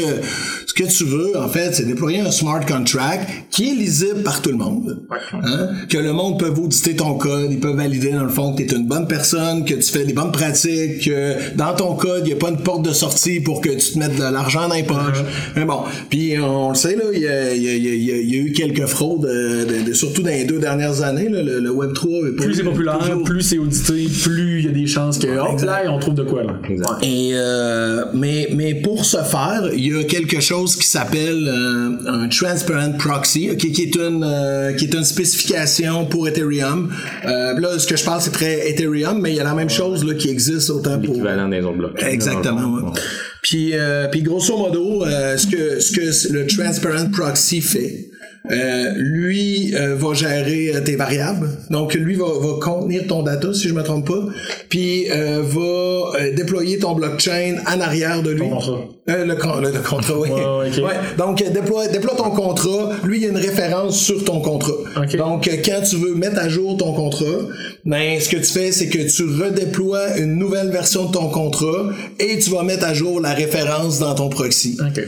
[0.66, 4.42] ce que tu veux, en fait, c'est déployer un smart contract qui est lisible par
[4.42, 5.06] tout le monde.
[5.32, 5.70] Hein?
[5.88, 8.74] Que le monde peut auditer ton code, ils peuvent valider dans le fond que tu
[8.74, 12.28] es une bonne personne, que tu fais des bonnes pratiques, que dans ton code, il
[12.28, 14.74] n'y a pas une porte de sortie pour que tu te mettes de l'argent dans
[14.74, 15.24] les poches.
[15.56, 18.84] Mais bon, puis on le sait, là, il y y y y a eu quelques
[18.84, 21.28] fraudes, euh, de- de- surtout dans les deux dernières années.
[21.28, 24.58] Là, le, le Web 3 est pas- plus c'est populaire, toujours- plus c'est audité, plus
[24.60, 25.66] il y a des chances que hop Exact.
[25.84, 26.58] là, on trouve de quoi là.
[27.02, 31.90] Et euh, mais mais pour ce faire, il y a quelque chose qui s'appelle euh,
[32.24, 36.90] un transparent proxy, qui est une euh, qui est une spécification pour Ethereum.
[37.26, 39.70] Euh, là, ce que je parle, c'est très Ethereum, mais il y a la même
[39.70, 42.02] chose là qui existe autant pour L'équivalent des autres blocs.
[42.02, 42.74] Exactement.
[42.74, 43.00] ouais.
[43.42, 48.08] Puis, euh, puis grosso modo, euh, ce que ce que le transparent proxy fait,
[48.50, 51.48] euh, lui euh, va gérer euh, tes variables.
[51.70, 54.24] Donc lui va, va contenir ton data si je me trompe pas,
[54.68, 58.40] puis euh, va déployer ton blockchain en arrière de lui.
[58.40, 58.78] Ton contrat.
[59.08, 60.28] Euh, le, con- le, le contrat, oui.
[60.66, 60.82] Ouais.
[60.82, 60.94] Ouais.
[61.18, 62.90] Donc déploie, déploie ton contrat.
[63.04, 64.72] Lui, il y a une référence sur ton contrat.
[64.96, 65.16] Ok.
[65.16, 67.24] Donc quand tu veux mettre à jour ton contrat,
[67.84, 71.90] ben ce que tu fais, c'est que tu redéploies une nouvelle version de ton contrat
[72.18, 74.76] et tu vas mettre à jour la référence dans ton proxy.
[74.80, 75.00] OK.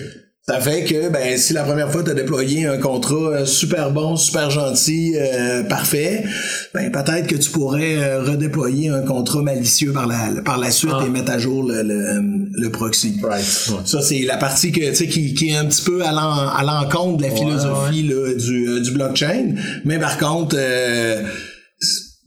[0.49, 3.91] Ça fait que ben si la première fois tu as déployé un contrat euh, super
[3.91, 6.25] bon, super gentil, euh, parfait,
[6.73, 10.93] ben peut-être que tu pourrais euh, redéployer un contrat malicieux par la par la suite
[10.95, 11.05] Ah.
[11.07, 13.21] et mettre à jour le, le, le proxy.
[13.23, 13.45] Right.
[13.85, 16.49] Ça c'est la partie que tu sais qui, qui est un petit peu à l'en-
[16.49, 21.23] à l'encontre de la philosophie là, du euh, du blockchain, mais par contre euh,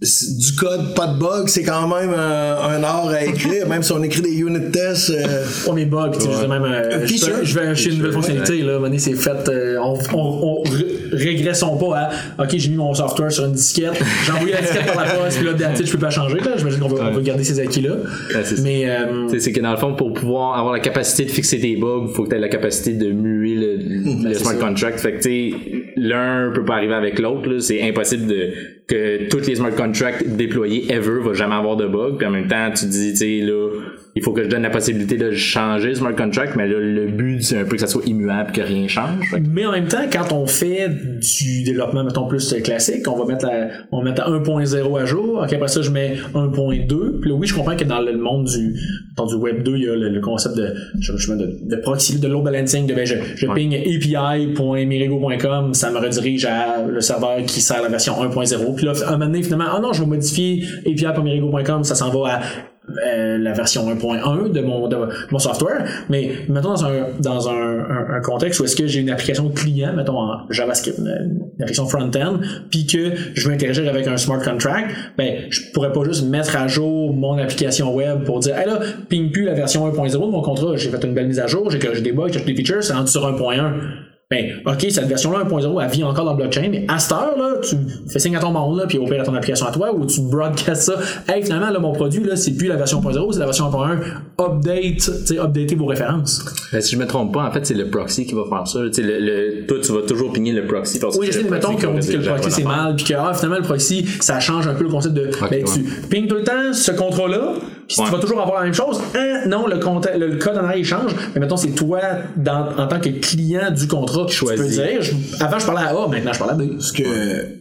[0.02, 3.92] du code, pas de bug, c'est quand même un, un art à écrire, même si
[3.92, 5.12] on écrit des unit tests.
[5.12, 8.14] euh, Pas mes bugs, tu sais, même, euh, je, peux- je vais acheter une nouvelle
[8.14, 11.98] fonctionnalité, là, c'est fait, euh, on, on, on ré- régressons pas
[12.38, 13.94] à, ok, j'ai mis mon software sur une disquette,
[14.26, 16.52] j'ai envoyé la disquette par la poste, puis là, it, je peux pas changer, là,
[16.58, 17.92] j'imagine qu'on va, on va garder ces acquis-là.
[17.94, 18.62] Ouais, c'est ça.
[18.64, 21.60] Mais, euh, C'est- C'est que dans le fond, pour pouvoir avoir la capacité de fixer
[21.60, 25.00] tes bugs, faut que tu aies la capacité de muer le, le smart contract.
[25.00, 27.60] Fait que tu sais, l'un peut pas arriver avec l'autre.
[27.60, 28.50] C'est impossible de
[28.88, 32.16] que tous les smart contracts déployés ever va jamais avoir de bugs.
[32.18, 33.70] Puis en même temps, tu dis, tu sais, là,
[34.16, 37.42] il faut que je donne la possibilité de changer smart contract, mais là, le but,
[37.42, 39.34] c'est un peu que ça soit immuable, que rien change.
[39.50, 43.46] Mais en même temps, quand on fait du développement, mettons, plus classique, on va mettre
[43.46, 47.30] la, on va mettre à 1.0 à jour, ok, après ça, je mech 1.2, puis
[47.30, 48.76] là, oui, je comprends que dans le monde du,
[49.16, 51.76] dans du Web 2, il y a le, le concept de, je, je, de, de
[51.78, 57.00] proxy, de load balancing, de, ben, je, je ping api.mirigo.com, ça me redirige à le
[57.00, 60.02] serveur qui sert la version 1.0, puis là, un moment donné, finalement, ah non, je
[60.02, 62.42] vais modifier api.mirigo.com, ça s'en va à
[62.90, 64.98] euh, la version 1.1 de mon, de
[65.30, 67.80] mon software, mais mettons dans un, dans un,
[68.16, 71.86] un, contexte où est-ce que j'ai une application client, mettons en JavaScript, une, une application
[71.86, 72.40] front-end,
[72.72, 76.58] puis que je veux interagir avec un smart contract, ben, je pourrais pas juste mettre
[76.58, 80.18] à jour mon application web pour dire, hey là, ping plus la version 1.0 de
[80.18, 82.56] mon contrat, j'ai fait une belle mise à jour, j'ai corrigé des bugs, j'ai des
[82.56, 84.11] features, c'est rendu sur 1.1.
[84.32, 87.38] Ben, ok, cette version-là 1.0, elle vit encore dans le blockchain, mais à cette heure,
[87.38, 87.76] là, tu
[88.10, 90.06] fais signe à ton monde, là, puis au pire à ton application à toi, ou
[90.06, 90.94] tu broadcast ça.
[91.28, 94.00] Hey, finalement, là, mon produit, là, c'est plus la version 1.0, c'est la version 1.1.
[94.40, 96.46] Update, tu sais, updater vos références.
[96.72, 98.80] Ben, si je me trompe pas, en fait, c'est le proxy qui va faire ça.
[98.80, 101.00] Le, le, toi, tu vas toujours pigner le proxy.
[101.00, 103.34] parce Oui, que le mettons qu'on dit que le proxy c'est mal, puis que ah,
[103.34, 106.44] finalement le proxy ça change un peu le concept de ben, tu ping tout le
[106.44, 107.54] temps ce contrat-là,
[107.94, 108.06] puis Ouais.
[108.10, 109.00] tu vas toujours avoir la même chose.
[109.16, 112.00] Hein, non, le, conta- le, le code en arrière il change, mais mettons c'est toi
[112.36, 114.76] dans- en tant que client du contrat qui tu peux choisis.
[114.78, 116.80] dire je- avant je parlais à A, maintenant je parle à B.
[116.80, 117.04] ce que,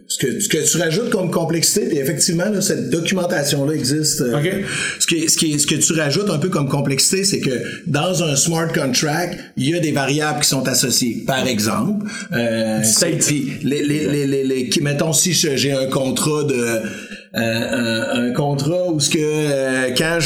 [0.08, 4.20] ce que, ce que tu rajoutes comme complexité, puis effectivement, là, cette documentation-là existe.
[4.22, 4.64] euh, Ok.
[4.98, 7.50] Ce, qui, ce, qui, ce que tu rajoutes un peu comme complexité, c'est que
[7.86, 11.24] dans un smart contract, il y a des variables qui sont associées.
[11.26, 12.80] Par exemple, euh,
[13.26, 16.80] puis les, les, les, les, mettons si j'ai un contrat de
[17.36, 20.18] euh, un, contrat où ce que euh, quand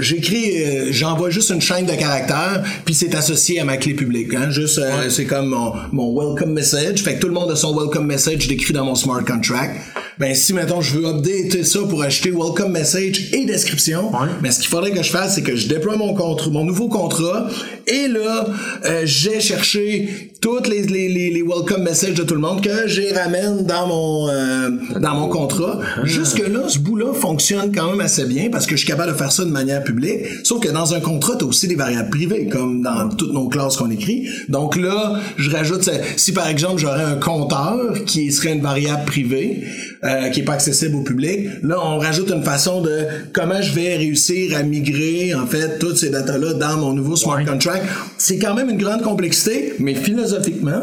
[0.00, 4.34] j'écris euh, j'envoie juste une chaîne de caractères puis c'est associé à ma clé publique
[4.34, 7.02] hein, juste euh, c'est comme mon, mon welcome message.
[7.02, 9.76] Fait que tout le monde a son welcome message décrit dans mon smart contract.
[10.18, 14.28] Ben si mettons je veux updater ça pour acheter welcome message et description Ouais.
[14.42, 16.88] mais ce qu'il faudrait que je fasse c'est que je déploie mon contrat mon nouveau
[16.88, 17.48] contrat
[17.90, 18.46] et là
[18.86, 22.88] euh, j'ai cherché toutes les, les, les, les welcome messages de tout le monde que
[22.88, 25.78] j'y ramène dans mon euh, dans mon contrat.
[26.04, 29.16] Jusque là, ce bout-là fonctionne quand même assez bien parce que je suis capable de
[29.16, 30.20] faire ça de manière publique.
[30.44, 33.48] Sauf que dans un contrat, tu as aussi des variables privées, comme dans toutes nos
[33.48, 34.28] classes qu'on écrit.
[34.48, 35.92] Donc là, je rajoute ça.
[36.16, 39.64] si par exemple j'aurais un compteur qui serait une variable privée,
[40.04, 43.00] euh, qui est pas accessible au public, là on rajoute une façon de
[43.34, 47.44] comment je vais réussir à migrer en fait toutes ces datas-là dans mon nouveau smart
[47.44, 47.79] contract.
[48.18, 50.82] C'est quand même une grande complexité, mais philosophiquement,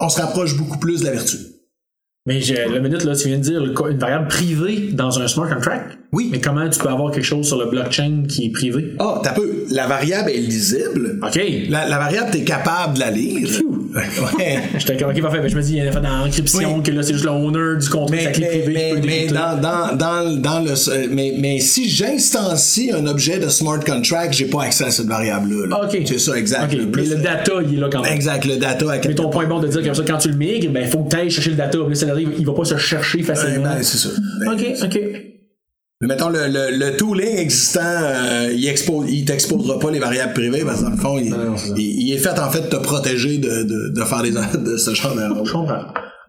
[0.00, 1.36] on se rapproche beaucoup plus de la vertu.
[2.24, 5.48] Mais j'ai- la minute là, tu viens de dire une variable privée dans un smart
[5.52, 5.98] contract.
[6.12, 6.28] Oui.
[6.30, 8.92] Mais comment tu peux avoir quelque chose sur le blockchain qui est privé?
[9.00, 9.64] Ah, t'as peu.
[9.70, 11.18] La variable est lisible.
[11.20, 11.40] OK.
[11.68, 13.48] La, la variable, t'es capable de la lire.
[14.38, 14.58] Ouais.
[14.78, 15.40] J'étais comme, ok, parfait.
[15.40, 16.82] Ben, je me dis, il y a une affaire dans l'encryption Oui.
[16.82, 18.72] que là, c'est juste le owner du contrat, Mais, sa clé mais, privée.
[18.72, 23.06] mais, qui peut mais dans, dans, dans, dans le, euh, mais, mais si j'instancie un
[23.06, 25.66] objet de smart contract, j'ai pas accès à cette variable-là.
[25.66, 25.84] là.
[25.84, 25.98] OK.
[26.06, 26.72] C'est ça, exact.
[26.72, 26.78] OK.
[26.78, 28.12] Le Mais le data, il est là quand même.
[28.12, 30.36] Exact, le data à Mais ton point bon de dire comme ça, quand tu le
[30.36, 31.78] migres, ben, il faut que tu ailles chercher le data.
[31.94, 33.74] Ça arrive, il va pas se chercher facilement.
[33.74, 34.08] ben, c'est ça.
[34.40, 35.00] Ben, OK, OK.
[36.02, 40.32] Mais mettons, le, le, le tooling existant, euh, il, expo, il t'exposera pas les variables
[40.32, 41.74] privées parce que dans le fond, il, non, c'est ça.
[41.76, 44.76] il, il est fait en fait de te protéger de, de, de faire des, de
[44.76, 45.44] ce genre d'erreurs.
[45.44, 45.84] Je comprends.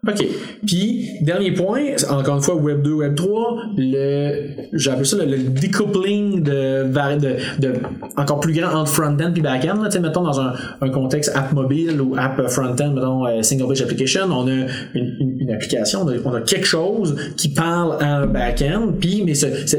[0.06, 0.28] OK.
[0.66, 5.26] Puis, dernier point, encore une fois, Web 2, Web 3, le, j'ai appelé ça le,
[5.26, 7.74] le decoupling de, de, de
[8.18, 9.82] encore plus grand entre front-end puis back-end.
[9.86, 13.70] Tu sais, mettons dans un, un contexte app mobile ou app front-end, mettons euh, single
[13.70, 17.50] page application, on a une, une, une application, on a, on a quelque chose qui
[17.50, 19.34] parle à un back-end, puis mais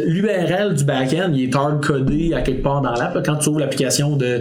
[0.07, 3.18] l'URL du back-end, il est hard-codé à quelque part dans l'app.
[3.24, 4.40] Quand tu ouvres l'application de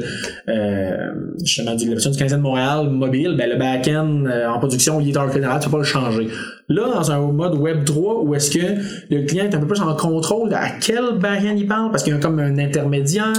[0.49, 1.07] euh,
[1.43, 5.09] justement du- l'application du 15 de Montréal mobile, ben le back-end euh, en production, il
[5.09, 6.27] est hard-codé dans l'app, tu peux pas le changer.
[6.69, 8.65] Là, dans un mode Web 3, où est-ce que
[9.09, 12.03] le client est un peu plus en contrôle de à quel back-end il parle, parce
[12.03, 13.33] qu'il y a comme un intermédiaire,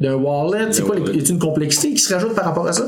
[0.00, 1.16] d'un wallet, c'est quoi, wallet.
[1.16, 2.84] y a une complexité qui se rajoute par rapport à ça?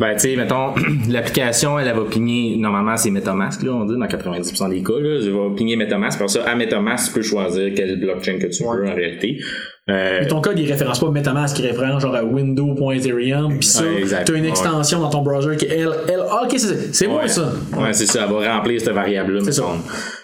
[0.00, 0.72] Ben, tu sais, mettons,
[1.10, 4.94] l'application, elle, elle va pigner, normalement, c'est MetaMask, là, on dit, dans 90% des cas,
[4.98, 6.18] là, elle va pigner MetaMask.
[6.18, 9.38] Pour ça, à MetaMask, tu peux choisir quelle blockchain que tu veux, en réalité.
[9.90, 13.84] Euh, Mais ton code, il référence pas MetaMask, il référence genre à window.ethereum, pis ça,
[13.84, 14.48] Ouais, t'as une Ouais.
[14.48, 17.52] extension dans ton browser qui est elle, elle, ah, ok, c'est, moi ça.
[17.76, 18.26] Ouais, c'est ça.
[18.26, 19.40] Elle va remplir cette variable-là.
[19.44, 19.64] C'est ça.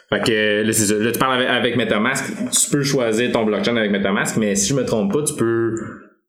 [0.09, 0.95] Fait que là, c'est ça.
[0.95, 2.25] Là, tu parles avec, avec MetaMask.
[2.51, 5.75] Tu peux choisir ton blockchain avec MetaMask, mais si je me trompe pas, tu peux.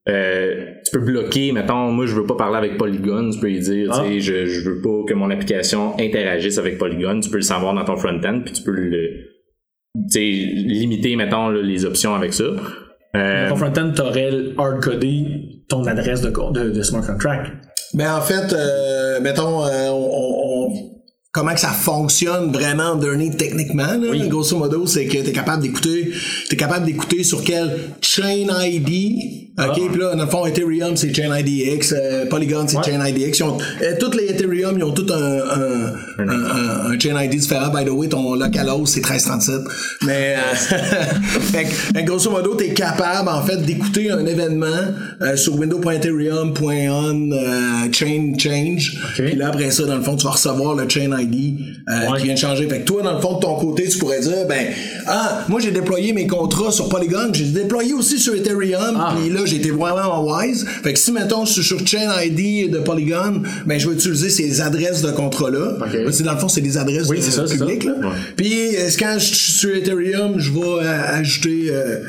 [0.10, 3.60] Euh, tu peux bloquer, mettons, moi je veux pas parler avec Polygon, tu peux lui
[3.60, 4.04] dire, Ah.
[4.06, 7.42] tu sais, je, je veux pas que mon application interagisse avec Polygon, tu peux le
[7.44, 9.10] savoir dans ton front-end, puis tu peux le,
[9.96, 12.46] tu sais, limiter, mettons, là, les options avec ça.
[13.16, 15.26] Euh, Dans ton front-end, t'aurais hard-codé
[15.70, 17.52] ton adresse de, de, de smart contract.
[17.94, 20.74] Ben en fait, euh, mettons, euh, on, on-
[21.34, 26.12] comment que ça fonctionne vraiment underneath techniquement, là, grosso modo, c'est que t'es capable d'écouter,
[26.50, 27.70] t'es capable d'écouter sur quel
[28.02, 29.47] chain ID.
[29.60, 32.84] OK, puis là, dans le fond, Ethereum, c'est Chain IDX, euh, Polygon, c'est Ouais.
[32.84, 33.40] Chain IDX.
[33.40, 37.20] Ils ont, euh, toutes les Ethereum, ils ont tout un, un, un, un- un Chain
[37.20, 37.70] ID différent.
[37.74, 39.62] By the way, ton localhost, c'est 1337.
[40.04, 40.56] Mais, euh,
[41.52, 44.68] fait, grosso modo, t'es capable, en fait, d'écouter un événement
[45.22, 48.94] euh, sur window.ethereum.on euh, chain change.
[49.18, 49.26] OK.
[49.26, 52.20] Puis là, après ça, dans le fond, tu vas recevoir le chain ID euh, Ouais.
[52.20, 52.68] qui vient de changer.
[52.68, 54.68] Fait que toi, dans le fond, de ton côté, tu pourrais dire, ben,
[55.08, 59.16] ah, moi, j'ai déployé mes contrats sur Polygon, j'ai déployé aussi sur Ethereum, Ah.
[59.18, 60.66] puis là, j'ai été vraiment wise.
[60.84, 64.30] Fait que si, mettons, je suis sur chain ID de Polygon, ben, je vais utiliser
[64.30, 65.78] ces adresses de contrats-là.
[65.82, 65.94] OK.
[65.94, 67.90] Là, c'est dans le fond, c'est des adresses Oui, de- c'est ça, c'est publiques, ça.
[67.92, 68.10] là.
[68.36, 72.00] Puis, euh, quand je suis sur Ethereum, je vais euh, ajouter euh,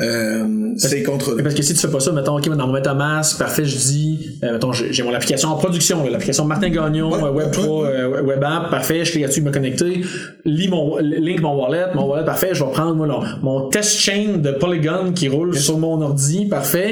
[0.00, 0.44] euh,
[0.76, 1.42] ces contrats-là.
[1.42, 4.38] Parce que si tu fais pas ça, mettons, ok, dans mon MetaMask, parfait, je dis,
[4.44, 7.82] euh, mettons, j'ai mon application en production, l'application Martin Gagnon, Ouais, euh, Web ouais, 3,
[7.88, 8.20] ouais.
[8.20, 10.02] Web App, parfait, je clique là-dessus, me connecter,
[10.44, 13.98] lis mon, link mon wallet, mon wallet, parfait, je vais prendre, moi, là, mon test
[13.98, 16.87] chain de Polygon qui roule sur mon ordi, parfait.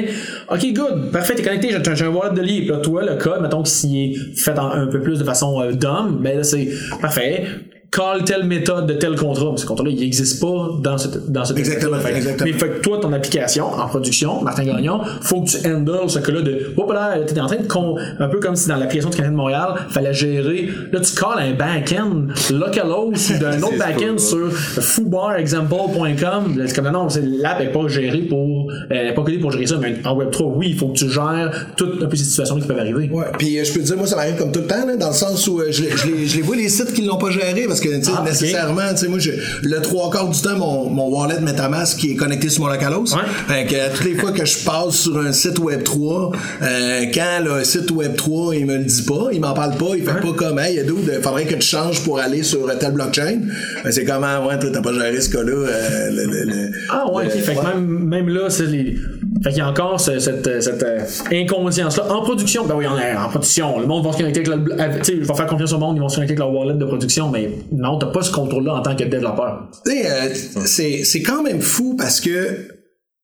[0.49, 3.41] Ok, good, parfait, t'es connecté, j'ai un wallet de lié, puis là, toi, le code,
[3.41, 6.43] mettons, que s'il est fait en- un peu plus de façon euh, dumb, ben là,
[6.43, 6.67] c'est
[7.01, 7.45] parfait.
[7.89, 9.49] Call telle méthode de tel contrat.
[9.51, 12.49] Mais ce contrat-là, il n'existe pas dans ce, dans ce Exactement, Fait exactement.
[12.51, 16.19] Mais fait que toi, ton application en production, Martin Gagnon, faut que tu handles ce
[16.19, 16.73] cas-là de.
[16.77, 17.67] Hop là, t'es en train de.
[17.67, 20.69] Con, un peu comme si dans l'application du Canadien de Montréal, fallait gérer.
[20.91, 26.63] Là, tu calls un back-end localhost ou d'un autre back-end sur foobarexample.com.
[26.67, 28.71] C'est comme non, c'est- l'app n'est pas gérée pour.
[28.89, 29.75] Elle est pas codée pour gérer ça.
[29.81, 32.67] Mais en Web3, oui, il faut que tu gères toutes un peu ces situations qui
[32.67, 33.09] peuvent arriver.
[33.11, 34.95] Ouais, puis euh, je peux te dire, moi, ça m'arrive comme tout le temps, là,
[34.95, 37.03] dans le sens où euh, je, les- je, les, je les vois les sites qui
[37.05, 39.31] l'ont pas géré, parce que, tu sais, Ah, nécessairement, tu sais, moi, je,
[39.63, 43.15] le trois quarts du temps, mon, mon wallet MetaMask qui est connecté sur mon localhost.
[43.15, 43.21] Ouais.
[43.47, 47.43] Fait que toutes les fois que je passe sur un site Web 3, euh, quand
[47.43, 50.19] le site Web 3, il me le dit pas, il m'en parle pas, il fait
[50.21, 53.39] pas comme, hey, il faudrait que tu changes pour aller sur telle blockchain.
[53.83, 57.11] Ben, c'est comment, ouais, toi, t'as pas géré ce cas-là, euh, le, le- le- Ah
[57.11, 57.31] ouais, ok.
[57.35, 57.65] le- Fait que ouais.
[57.75, 58.95] même, même là, c'est les.
[59.43, 60.99] Fait qu'il y a encore ce- cette, cette euh,
[61.31, 62.11] inconscience-là.
[62.11, 63.79] En production, ben oui, on est en production.
[63.79, 64.79] Le monde va se connecter avec le.
[64.81, 66.51] avec- Tu sais, je vais faire confiance au monde, ils vont se connecter avec leur
[66.53, 69.69] wallet de production, mais non, t'as pas ce contrôle-là en tant que développeur.
[69.87, 70.29] Euh,
[70.65, 72.76] c'est quand même fou parce que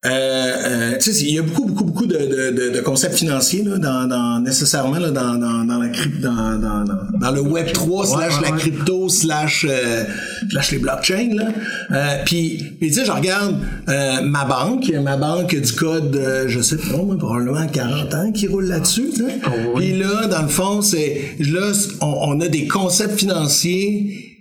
[0.06, 3.16] euh, euh, tu sais, il y a beaucoup, beaucoup, beaucoup de, de, de, de concepts
[3.16, 5.88] financiers là, dans, dans nécessairement là, dans, dans, dans la
[6.22, 6.86] dans, dans,
[7.20, 10.04] dans, le Web 3 slash la crypto slash euh,
[10.50, 11.46] slash les blockchains là.
[11.92, 13.56] Euh, puis, puis tu sais, je regarde
[13.88, 18.32] euh, ma banque, ma banque du code, euh, je sais pas, moi, probablement 40 ans
[18.34, 19.10] qui roule là-dessus.
[19.18, 19.74] oui.
[19.76, 24.33] Puis là, dans le fond, c'est là, on, on a des concepts financiers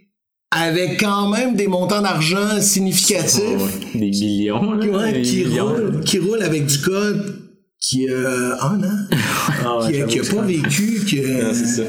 [0.54, 5.66] avec quand même des montants d'argent significatifs des millions, là, ouais, des qui, millions.
[5.68, 7.36] roulent, qui roulent avec du code
[7.80, 8.98] qui a un an,
[9.64, 11.82] Ah ouais, qui, a- qui a j'avoue, pas vécu, Non, c'est ça.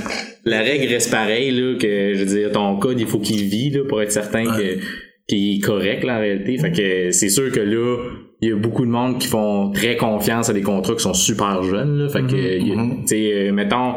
[0.45, 3.69] La règle reste pareille, là, que, je veux dire, ton code, il faut qu'il vit,
[3.69, 4.79] là, pour être certain que,
[5.27, 6.57] qu'il est correct, là, en réalité.
[6.57, 7.97] Fait que c'est sûr que là,
[8.41, 11.13] il y a beaucoup de monde qui font très confiance à des contrats qui sont
[11.13, 12.09] super jeunes, là.
[12.09, 13.93] Fait que, y a- tu sais, euh, mettons,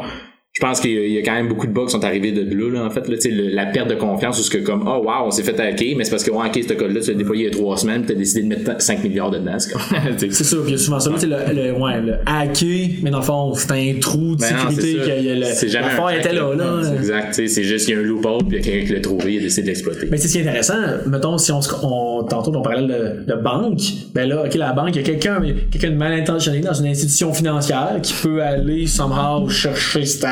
[0.59, 2.03] je pense qu'il y, a- il y a quand même beaucoup de bugs qui sont
[2.03, 3.07] arrivés de là, là en fait.
[3.07, 5.43] Là, Tu le- la perte de confiance, où ce que comme, oh wow, on s'est
[5.43, 7.47] fait hacker, mais c'est parce que, ouais, ok, ce code-là, tu l'as déployé il y
[7.49, 9.55] a trois semaines, puis t'as décidé de mettre 5 milliards dedans.
[9.59, 9.69] C'est
[10.17, 11.11] tu ça, puis il y a souvent ça.
[11.11, 14.41] Là, c'est le, le, ouais, le hacker, mais dans le fond, c'est un trou de
[14.41, 15.43] Ben sécurité.
[15.53, 16.53] c'est jamais L'affaire était là.
[16.55, 16.81] là.
[16.83, 17.27] C'est exact.
[17.27, 18.93] tu sais, C'est juste qu'il y a un loophole, puis il y a quelqu'un qui
[18.93, 20.07] l'a trouvé, il a décidé de l'exploiter.
[20.09, 20.73] Mais c'est ce qui est intéressant,
[21.05, 23.79] mettons, si on, se- on tantôt on parlait de, de banque,
[24.15, 25.39] ben là, ok, la banque, il y a quelqu'un,
[25.71, 30.23] quelqu'un de mal intentionné dans une institution financière qui peut aller somehow chercher cet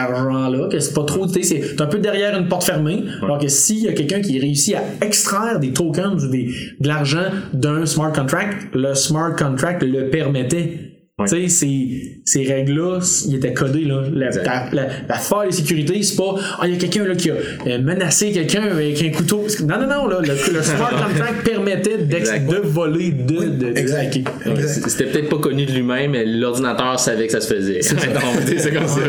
[0.72, 3.04] que c'est pas trop, tu sais, c'est un peu derrière une porte fermée.
[3.22, 6.50] Alors que s'il y a quelqu'un qui réussit à extraire des tokens ou des,
[6.80, 10.95] de l'argent d'un smart contract, le smart contract le permettait.
[11.18, 11.28] Ouais.
[11.30, 13.00] Tu sais, ces, ces règles-là,
[13.30, 14.02] ils étaient codés, là.
[14.14, 14.74] La, Exact.
[14.74, 17.32] la, la, la faille de sécurité, c'est pas, ah, il y a quelqu'un, là, qui
[17.32, 19.48] a euh, menacé quelqu'un avec un couteau.
[19.66, 24.68] Non, non, non, là, le, le smart contract permettait de voler, de, de, de.
[24.68, 27.82] C'était peut-être pas connu de lui-même, mais l'ordinateur savait que ça se faisait.
[27.82, 27.96] C'est
[28.74, 29.00] comme ça.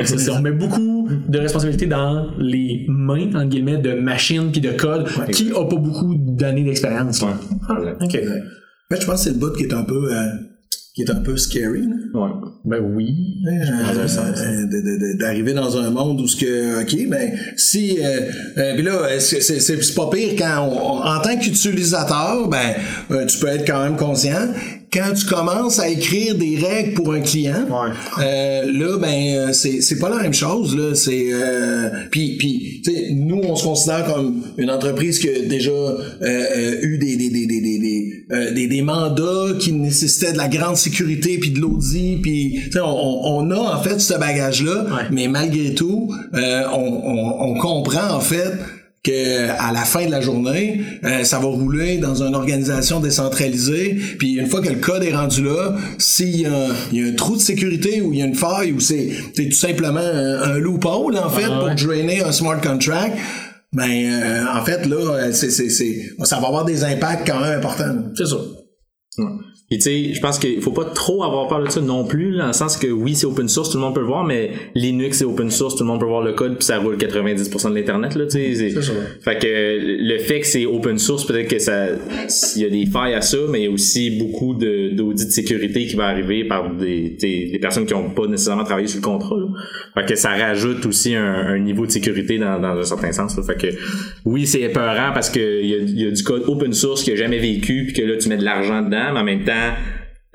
[0.00, 0.32] Exact, ça.
[0.32, 5.06] On met beaucoup de responsabilités dans les mains, entre guillemets, de machines puis de code
[5.30, 7.20] qui a pas beaucoup d'années d'expérience.
[7.20, 7.38] là.
[8.00, 8.02] Exact.
[8.02, 8.20] OK.
[8.90, 10.24] Mais je pense que c'est le bout qui est un peu, euh,
[10.96, 11.82] qui est un peu scary.
[12.14, 12.30] Ouais.
[12.64, 13.14] Ben oui.
[13.46, 18.20] Euh, euh, d'arriver dans un monde où ce que ok ben si euh,
[18.56, 22.74] euh, puis là c'est c'est- c'est pas pire quand on- on- en tant qu'utilisateur ben
[23.28, 24.48] tu peux être quand même conscient
[24.96, 27.90] quand tu commences à écrire des règles pour un client Ouais.
[28.24, 29.08] euh, là ben
[29.48, 32.82] euh, c'est c'est pas la même chose là c'est euh, puis puis
[33.14, 37.46] nous on se considère comme une entreprise qui a déjà euh, eu des des des
[37.46, 37.78] des des
[38.54, 42.80] des, des- mandats qui nécessitaient de la grande sécurité puis de l'audit puis on,
[43.24, 45.02] on a en fait ce bagage là Ouais.
[45.12, 46.38] mais malgré tout on,
[46.78, 48.52] on, on comprend en fait
[49.06, 53.96] que à la fin de la journée, euh, ça va rouler dans une organisation décentralisée.
[54.18, 57.04] Puis une fois que le code est rendu là, s'il y, a un- il y
[57.04, 60.00] a un trou de sécurité ou il y a une faille ou c'est tout simplement
[60.00, 61.74] un, un loophole en fait Ah ouais.
[61.76, 63.16] pour drainer un smart contract,
[63.72, 67.94] ben euh, en fait là, euh, c'est ça va avoir des impacts quand même importants.
[68.16, 68.36] C'est ça.
[69.68, 72.30] Puis tu sais, je pense qu'il faut pas trop avoir peur de ça non plus,
[72.30, 74.22] là, dans le sens que oui, c'est open source, tout le monde peut le voir,
[74.22, 76.96] mais Linux c'est open source, tout le monde peut voir le code, puis ça roule
[76.96, 78.70] 90% de l'internet là, tu sais.
[79.22, 81.86] Fait que le fait que c'est open source, peut-être que ça,
[82.54, 85.26] il y a des failles à ça, mais il y a aussi beaucoup de d'audits
[85.26, 88.86] de sécurité qui va arriver par des, des, des personnes qui ont pas nécessairement travaillé
[88.86, 89.36] sur le contrat.
[89.36, 89.46] Là.
[89.94, 93.36] Fait que ça rajoute aussi un, un niveau de sécurité dans, dans un certain sens.
[93.36, 93.42] Là.
[93.42, 93.76] Fait que
[94.24, 97.10] oui, c'est épeurant parce que il y a, y a du code open source qui
[97.10, 99.72] a jamais vécu, puis que là tu mets de l'argent dedans, mais en même temps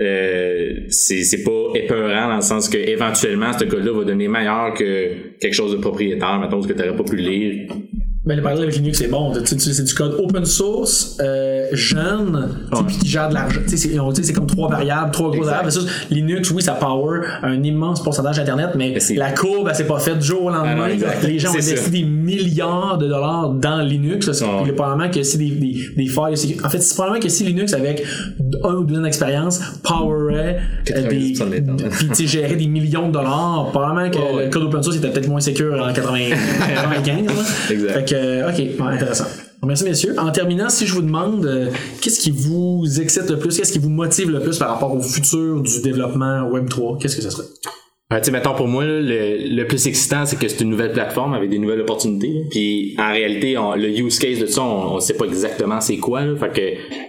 [0.02, 5.36] euh, c'est pas épeurant dans le sens que éventuellement ce code-là va donner meilleur que
[5.38, 7.68] quelque chose de propriétaire, mettons que tu n'aurais pas pu lire.
[8.24, 9.32] Ben, le parallèle avec Linux, c'est bon.
[9.44, 12.50] C'est du code open source, euh, jeune,
[12.86, 13.58] puis qui gère de l'argent.
[13.68, 13.88] Tu sais,
[14.22, 15.64] c'est- comme trois variables, trois grosses variables.
[15.70, 19.88] Versus Linux, oui, ça power un immense pourcentage d'Internet, mais Mais la courbe, elle s'est
[19.88, 20.86] pas faite du jour au Ah lendemain.
[20.86, 21.24] non, exact.
[21.24, 24.28] les gens ont investi des milliards de dollars dans Linux.
[24.28, 24.34] là,
[24.68, 27.74] est probablement que si des, des, des failles En fait, c'est probablement que si Linux,
[27.74, 28.04] avec
[28.62, 30.60] un ou deux ans d'expérience, powerait
[30.94, 31.32] euh, des.
[31.32, 31.92] 90% de l'Internet.
[32.14, 34.44] Puis, gérait des millions de dollars, probablement que ouais.
[34.44, 36.18] le code open source était peut-être moins secure en 80
[36.76, 37.26] 95.
[37.26, 37.32] là.
[37.70, 37.92] Exact.
[37.92, 39.26] Fait que, ok, intéressant.
[39.64, 40.14] Merci, messieurs.
[40.18, 43.78] En terminant, si je vous demande, euh, qu'est-ce qui vous excite le plus, qu'est-ce qui
[43.78, 47.46] vous motive le plus par rapport au futur du développement Web3, qu'est-ce que ça serait?
[48.10, 51.58] Ben, mettons, pour moi, le, plus excitant, c'est que c'est une nouvelle plateforme avec des
[51.58, 52.44] nouvelles opportunités.
[52.50, 56.20] Puis, en réalité, le use case de ça, on, on sait pas exactement c'est quoi.
[56.36, 56.60] Fait que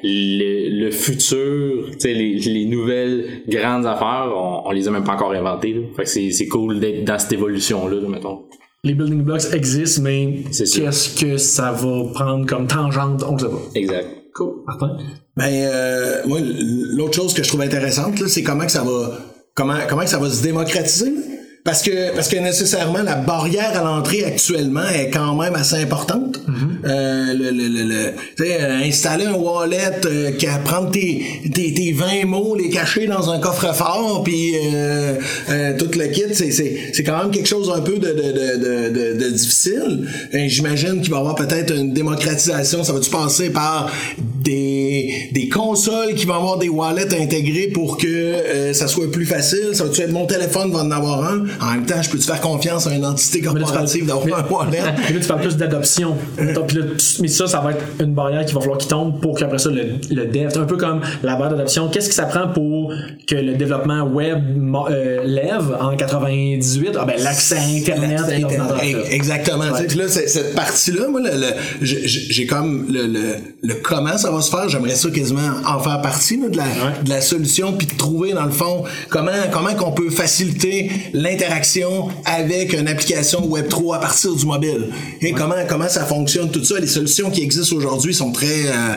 [0.04, 5.76] le, futur, les, les nouvelles grandes affaires, on, on les a même pas encore inventées.
[5.98, 8.44] Fait que c'est, cool d'être dans cette évolution-là, là, mettons.
[8.86, 13.46] Les building blocks existent, mais qu'est-ce que ça va prendre comme tangente, on ne sait
[13.46, 13.62] pas.
[13.76, 14.08] Exact.
[14.36, 14.64] Cool.
[14.66, 14.98] Martin?
[15.38, 19.20] Ben euh, moi l'autre chose que je trouve intéressante c'est comment que ça va
[19.56, 21.14] comment comment que ça va se démocratiser.
[21.64, 26.42] Parce que parce que nécessairement la barrière à l'entrée actuellement est quand même assez importante.
[26.86, 31.74] Euh, le, le, le, le- euh, installer un wallet, euh, qui a- prendre tes, tes,
[31.74, 35.14] tes 20 mots, les cacher dans un coffre-fort, puis euh,
[35.50, 38.90] euh, tout le kit, c'est, c'est, c'est quand même quelque chose un peu de, de,
[38.90, 40.06] de, de, difficile.
[40.34, 42.84] J'imagine qu'il va y avoir peut-être une démocratisation.
[42.84, 43.90] Ça va-tu passer par
[44.44, 49.26] des, des consoles qui vont avoir des wallets intégrés pour que euh, ça soit plus
[49.26, 49.70] facile?
[49.74, 51.46] Ça va-tu être mon téléphone va en avoir un?
[51.62, 54.82] En même temps, je peux-tu faire confiance à une entité corporative d'avoir un wallet?
[55.06, 56.16] Puis là, tu parles plus d'adoption.
[56.38, 59.70] Mais ça, ça va être une barrière qui va falloir qu'il tombe pour qu'après ça,
[59.70, 61.90] le, le dev, un peu comme la barrière d'adoption.
[61.90, 62.94] Qu'est-ce que ça prend pour
[63.28, 64.40] que le développement web
[64.90, 66.98] euh, lève en 98?
[67.00, 68.80] Ah ben, l'accès à Internet et l'ordinateur.
[69.10, 69.66] Exactement.
[69.66, 71.22] là, cette partie-là, moi,
[71.82, 75.80] j'ai comme le, le, le comment ça va va se faire, j'aimerais ça quasiment en
[75.80, 76.66] faire partie là, de, la,
[77.04, 82.10] de la solution, puis de trouver dans le fond comment comment qu'on peut faciliter l'interaction
[82.26, 84.90] avec une application Web 3 à partir du mobile.
[85.22, 86.80] Et comment comment ça fonctionne tout ça.
[86.80, 88.96] Les solutions qui existent aujourd'hui sont très euh,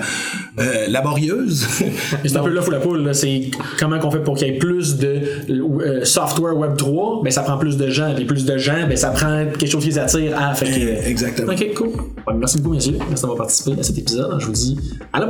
[0.60, 1.66] euh, laborieuses.
[2.24, 3.14] c'est un peu là ou la poule.
[3.14, 7.30] C'est comment qu'on fait pour qu'il y ait plus de euh, software Web 3, ben
[7.30, 8.16] ça prend plus de gens.
[8.16, 10.54] Et plus de gens, ben ça prend quelque chose qui les attire à.
[10.54, 11.52] Fait que, Exactement.
[11.52, 11.90] Ok, cool.
[12.38, 12.98] merci beaucoup, messieurs.
[13.08, 14.40] Merci d'avoir participé à cet épisode.
[14.40, 14.78] Je vous dis
[15.12, 15.25] à la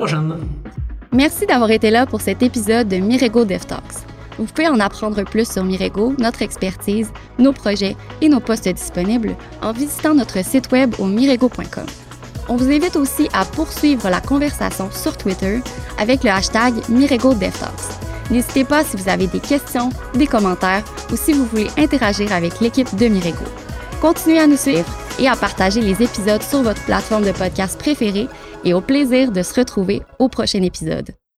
[1.12, 4.06] Merci d'avoir été là pour cet épisode de Mirego DevTalks.
[4.38, 9.34] Vous pouvez en apprendre plus sur Mirego, notre expertise, nos projets et nos postes disponibles
[9.62, 11.86] en visitant notre site web au mirego.com.
[12.48, 15.60] On vous invite aussi à poursuivre la conversation sur Twitter
[15.98, 18.06] avec le hashtag MiregoDevTalks.
[18.30, 22.60] N'hésitez pas si vous avez des questions, des commentaires ou si vous voulez interagir avec
[22.60, 23.44] l'équipe de Mirego.
[24.00, 24.86] Continuez à nous suivre
[25.18, 28.28] et à partager les épisodes sur votre plateforme de podcast préférée
[28.66, 31.12] et au plaisir de se retrouver au prochain épisode.